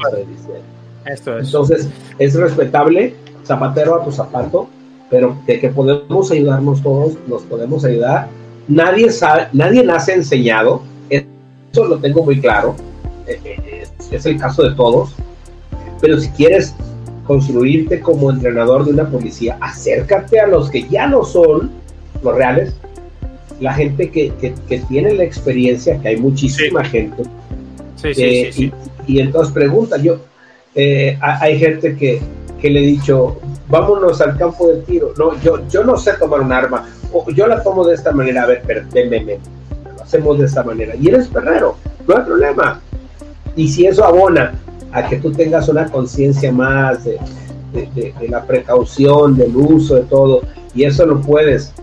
esto 1.05 1.37
es. 1.37 1.47
Entonces, 1.47 1.89
es 2.17 2.33
respetable, 2.35 3.13
zapatero 3.45 3.95
a 3.95 4.03
tu 4.03 4.11
zapato, 4.11 4.69
pero 5.13 5.37
de 5.45 5.59
que 5.59 5.69
podemos 5.69 6.31
ayudarnos 6.31 6.81
todos, 6.81 7.13
nos 7.27 7.43
podemos 7.43 7.85
ayudar. 7.85 8.29
Nadie 8.67 9.11
sabe, 9.11 9.47
nadie 9.53 9.83
nace 9.83 10.11
enseñado, 10.11 10.81
eso 11.07 11.85
lo 11.85 11.99
tengo 11.99 12.23
muy 12.23 12.41
claro, 12.41 12.75
eh, 13.27 13.39
eh, 13.45 13.83
es 14.09 14.25
el 14.25 14.39
caso 14.39 14.63
de 14.63 14.73
todos, 14.73 15.13
pero 16.01 16.19
si 16.19 16.29
quieres 16.29 16.73
construirte 17.27 17.99
como 17.99 18.31
entrenador 18.31 18.85
de 18.85 18.91
una 18.91 19.07
policía, 19.07 19.55
acércate 19.61 20.39
a 20.39 20.47
los 20.47 20.71
que 20.71 20.89
ya 20.89 21.05
no 21.05 21.23
son 21.23 21.69
los 22.23 22.35
reales, 22.35 22.73
la 23.59 23.71
gente 23.71 24.09
que, 24.09 24.33
que, 24.41 24.79
tiene 24.79 25.13
la 25.13 25.25
experiencia, 25.25 26.01
que 26.01 26.07
hay 26.07 26.17
muchísima 26.17 26.83
gente. 26.85 27.21
Sí, 27.97 28.15
sí, 28.15 28.23
eh, 28.23 28.49
sí, 28.51 28.71
y, 29.05 29.17
y, 29.17 29.19
entonces 29.19 29.53
pregunta, 29.53 29.97
yo, 29.97 30.17
eh, 30.73 31.19
hay 31.21 31.59
gente 31.59 31.95
que, 31.95 32.19
que, 32.63 32.69
le 32.69 32.79
he 32.79 32.85
dicho, 32.87 33.37
vámonos 33.69 34.21
al 34.21 34.37
campo 34.37 34.69
de 34.69 34.81
tiro. 34.83 35.13
No, 35.17 35.39
yo, 35.41 35.67
yo 35.67 35.83
no 35.83 35.97
sé 35.97 36.13
tomar 36.13 36.41
un 36.41 36.51
arma, 36.51 36.85
yo 37.35 37.47
la 37.47 37.61
tomo 37.61 37.85
de 37.85 37.95
esta 37.95 38.11
manera, 38.11 38.43
a 38.43 38.45
ver, 38.47 38.63
ven. 38.93 39.27
lo 39.95 40.03
hacemos 40.03 40.39
de 40.39 40.45
esta 40.45 40.63
manera. 40.63 40.95
Y 40.95 41.09
eres 41.09 41.27
perrero, 41.27 41.75
no 42.07 42.17
hay 42.17 42.23
problema. 42.23 42.81
Y 43.55 43.67
si 43.67 43.85
eso 43.85 44.05
abona 44.05 44.53
a 44.91 45.07
que 45.07 45.17
tú 45.17 45.31
tengas 45.31 45.67
una 45.67 45.89
conciencia 45.89 46.51
más 46.51 47.03
de, 47.03 47.19
de, 47.73 48.29
la 48.29 48.43
precaución, 48.43 49.35
del 49.35 49.55
uso, 49.55 49.95
de 49.95 50.03
todo, 50.03 50.41
y 50.73 50.85
eso 50.85 51.05
lo 51.05 51.19
puedes 51.21 51.73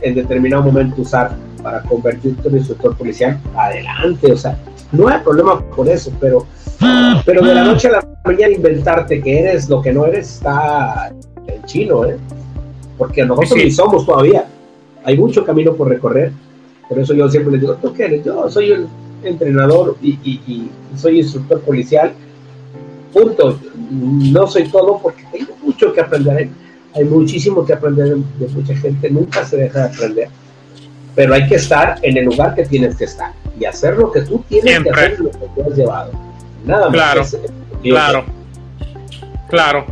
en 0.00 0.14
determinado 0.14 0.62
momento 0.62 1.02
usar 1.02 1.32
para 1.62 1.82
convertirte 1.82 2.48
en 2.48 2.56
instructor 2.56 2.96
policial, 2.96 3.40
adelante, 3.56 4.32
o 4.32 4.36
sea, 4.36 4.58
no 4.92 5.08
hay 5.08 5.20
problema 5.20 5.60
por 5.76 5.88
eso, 5.88 6.12
pero, 6.20 6.46
pero 7.24 7.42
de 7.42 7.54
la 7.54 7.64
noche 7.64 7.88
a 7.88 7.92
la 7.92 8.08
mañana 8.24 8.52
inventarte 8.52 9.20
que 9.20 9.40
eres 9.40 9.68
lo 9.68 9.82
que 9.82 9.92
no 9.92 10.06
eres 10.06 10.34
está 10.34 11.12
en 11.46 11.62
chino, 11.64 12.04
¿eh? 12.04 12.16
Porque 12.96 13.24
nosotros 13.24 13.56
ni 13.56 13.70
somos 13.70 14.04
todavía, 14.04 14.46
hay 15.04 15.16
mucho 15.16 15.44
camino 15.44 15.74
por 15.74 15.88
recorrer, 15.88 16.32
por 16.88 16.98
eso 16.98 17.14
yo 17.14 17.28
siempre 17.28 17.52
les 17.52 17.62
digo, 17.62 17.74
¿tú 17.74 17.92
qué 17.92 18.04
eres? 18.04 18.24
Yo 18.24 18.50
soy 18.50 18.72
el 18.72 18.88
entrenador 19.22 19.96
y, 20.02 20.10
y 20.22 20.70
soy 20.96 21.20
instructor 21.20 21.60
policial, 21.60 22.12
punto, 23.12 23.58
no 23.90 24.46
soy 24.46 24.68
todo 24.68 24.98
porque 25.02 25.24
tengo 25.32 25.54
mucho 25.62 25.92
que 25.92 26.00
aprender, 26.00 26.42
¿eh? 26.42 26.50
hay 26.94 27.04
muchísimo 27.04 27.64
que 27.64 27.72
aprender 27.72 28.16
de, 28.16 28.48
mucha 28.48 28.76
gente, 28.76 29.10
nunca 29.10 29.44
se 29.44 29.56
deja 29.56 29.80
de 29.80 29.94
aprender, 29.94 30.28
pero 31.14 31.34
hay 31.34 31.46
que 31.46 31.56
estar 31.56 31.98
en 32.02 32.16
el 32.16 32.24
lugar 32.24 32.54
que 32.54 32.64
tienes 32.64 32.96
que 32.96 33.04
estar 33.04 33.32
y 33.58 33.64
hacer 33.64 33.96
lo 33.96 34.10
que 34.10 34.22
tú 34.22 34.44
tienes 34.48 34.82
que 34.82 34.90
hacer 34.90 35.20
lo 35.20 35.30
que 35.30 35.38
tú 35.38 35.62
has 35.70 35.76
llevado. 35.76 36.29
Nada 36.64 36.90
más. 36.90 36.92
Claro, 36.92 37.24
claro, 37.82 38.24
claro. 39.48 39.86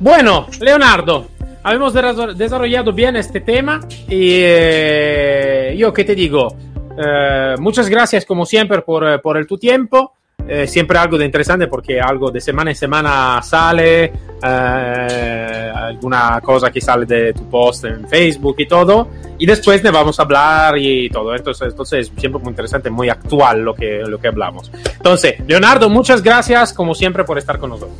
Bueno, 0.00 0.46
Leonardo, 0.60 1.26
habíamos 1.62 1.92
desarrollado 2.36 2.92
bien 2.92 3.16
este 3.16 3.40
tema 3.40 3.80
y 4.08 4.40
eh, 4.42 5.74
yo 5.76 5.92
qué 5.92 6.04
te 6.04 6.14
digo, 6.14 6.54
eh, 6.96 7.56
muchas 7.58 7.88
gracias 7.88 8.24
como 8.24 8.46
siempre 8.46 8.82
por, 8.82 9.20
por 9.20 9.36
el 9.36 9.46
tu 9.46 9.58
tiempo. 9.58 10.14
Eh, 10.50 10.66
siempre 10.66 10.96
algo 10.98 11.18
de 11.18 11.26
interesante 11.26 11.66
porque 11.66 12.00
algo 12.00 12.30
de 12.30 12.40
semana 12.40 12.70
en 12.70 12.76
semana 12.76 13.38
sale, 13.42 14.04
eh, 14.42 15.72
alguna 15.74 16.40
cosa 16.40 16.70
que 16.70 16.80
sale 16.80 17.04
de 17.04 17.34
tu 17.34 17.50
post 17.50 17.84
en 17.84 18.08
Facebook 18.08 18.56
y 18.58 18.66
todo, 18.66 19.08
y 19.36 19.44
después 19.44 19.84
ne 19.84 19.90
vamos 19.90 20.18
a 20.18 20.22
hablar 20.22 20.78
y 20.78 21.10
todo. 21.10 21.34
Entonces, 21.34 21.68
entonces 21.68 22.10
siempre 22.16 22.40
muy 22.40 22.50
interesante, 22.50 22.88
muy 22.88 23.10
actual 23.10 23.60
lo 23.60 23.74
que, 23.74 24.02
lo 24.06 24.18
que 24.18 24.28
hablamos. 24.28 24.70
Entonces, 24.96 25.34
Leonardo, 25.46 25.90
muchas 25.90 26.22
gracias 26.22 26.72
como 26.72 26.94
siempre 26.94 27.24
por 27.24 27.36
estar 27.36 27.58
con 27.58 27.68
nosotros. 27.68 27.98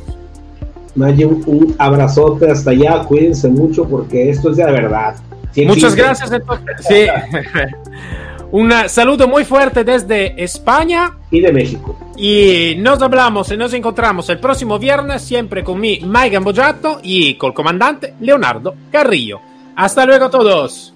Maggie, 0.95 1.27
un 1.27 1.75
abrazote 1.77 2.49
hasta 2.49 2.71
allá, 2.71 3.03
cuídense 3.03 3.47
mucho 3.47 3.87
porque 3.87 4.31
esto 4.31 4.49
es 4.49 4.57
de 4.57 4.65
verdad. 4.65 5.15
muchas 5.67 5.95
gracias. 5.95 6.31
Sí. 6.79 7.05
Un 8.51 8.71
saludo 8.87 9.27
muy 9.27 9.45
fuerte 9.45 9.83
desde 9.83 10.41
España. 10.43 11.17
Y 11.29 11.39
de 11.39 11.53
México. 11.53 11.95
Y 12.17 12.75
nos 12.79 12.99
hablamos 13.01 13.51
y 13.51 13.57
nos 13.57 13.73
encontramos 13.73 14.27
el 14.29 14.39
próximo 14.39 14.79
viernes 14.79 15.21
siempre 15.21 15.63
con 15.63 15.79
mi 15.79 15.99
Mike 15.99 16.31
Gambojato 16.31 16.99
y 17.03 17.35
con 17.35 17.49
el 17.49 17.53
comandante 17.53 18.15
Leonardo 18.19 18.73
Carrillo. 18.91 19.39
Hasta 19.75 20.05
luego 20.05 20.25
a 20.25 20.29
todos. 20.31 20.93